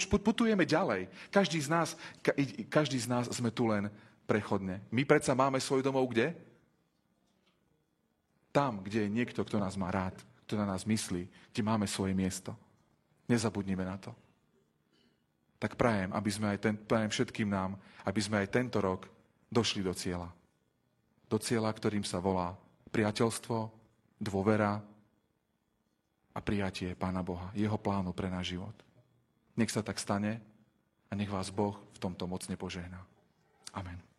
Putujeme 0.08 0.64
ďalej. 0.64 1.12
Každý 1.28 1.60
z 1.60 1.68
nás, 1.68 1.88
každý 2.72 2.96
z 2.96 3.10
nás 3.10 3.28
sme 3.28 3.52
tu 3.52 3.68
len 3.68 3.92
prechodne. 4.24 4.80
My 4.88 5.04
predsa 5.04 5.36
máme 5.36 5.60
svoj 5.60 5.84
domov 5.84 6.08
kde? 6.08 6.32
Tam, 8.50 8.80
kde 8.80 9.06
je 9.06 9.12
niekto, 9.12 9.44
kto 9.44 9.60
nás 9.60 9.76
má 9.76 9.92
rád, 9.92 10.16
kto 10.48 10.56
na 10.56 10.66
nás 10.66 10.88
myslí, 10.88 11.28
kde 11.52 11.62
máme 11.62 11.84
svoje 11.84 12.16
miesto. 12.16 12.56
Nezabudnime 13.28 13.84
na 13.84 14.00
to. 14.00 14.10
Tak 15.60 15.76
prajem, 15.76 16.10
aby 16.16 16.30
sme 16.32 16.56
aj 16.56 16.58
ten, 16.58 16.74
prajem 16.74 17.12
všetkým 17.12 17.50
nám, 17.50 17.76
aby 18.08 18.20
sme 18.24 18.40
aj 18.40 18.48
tento 18.48 18.80
rok 18.80 19.06
došli 19.52 19.84
do 19.84 19.92
cieľa 19.92 20.32
do 21.30 21.38
cieľa, 21.38 21.70
ktorým 21.70 22.02
sa 22.02 22.18
volá 22.18 22.58
priateľstvo, 22.90 23.70
dôvera 24.18 24.82
a 26.34 26.38
prijatie 26.42 26.98
Pána 26.98 27.22
Boha, 27.22 27.54
jeho 27.54 27.78
plánu 27.78 28.10
pre 28.10 28.26
náš 28.26 28.58
život. 28.58 28.74
Nech 29.54 29.70
sa 29.70 29.86
tak 29.86 30.02
stane 30.02 30.42
a 31.06 31.12
nech 31.14 31.30
vás 31.30 31.54
Boh 31.54 31.78
v 31.94 31.98
tomto 32.02 32.26
mocne 32.26 32.58
požehná. 32.58 32.98
Amen. 33.70 34.09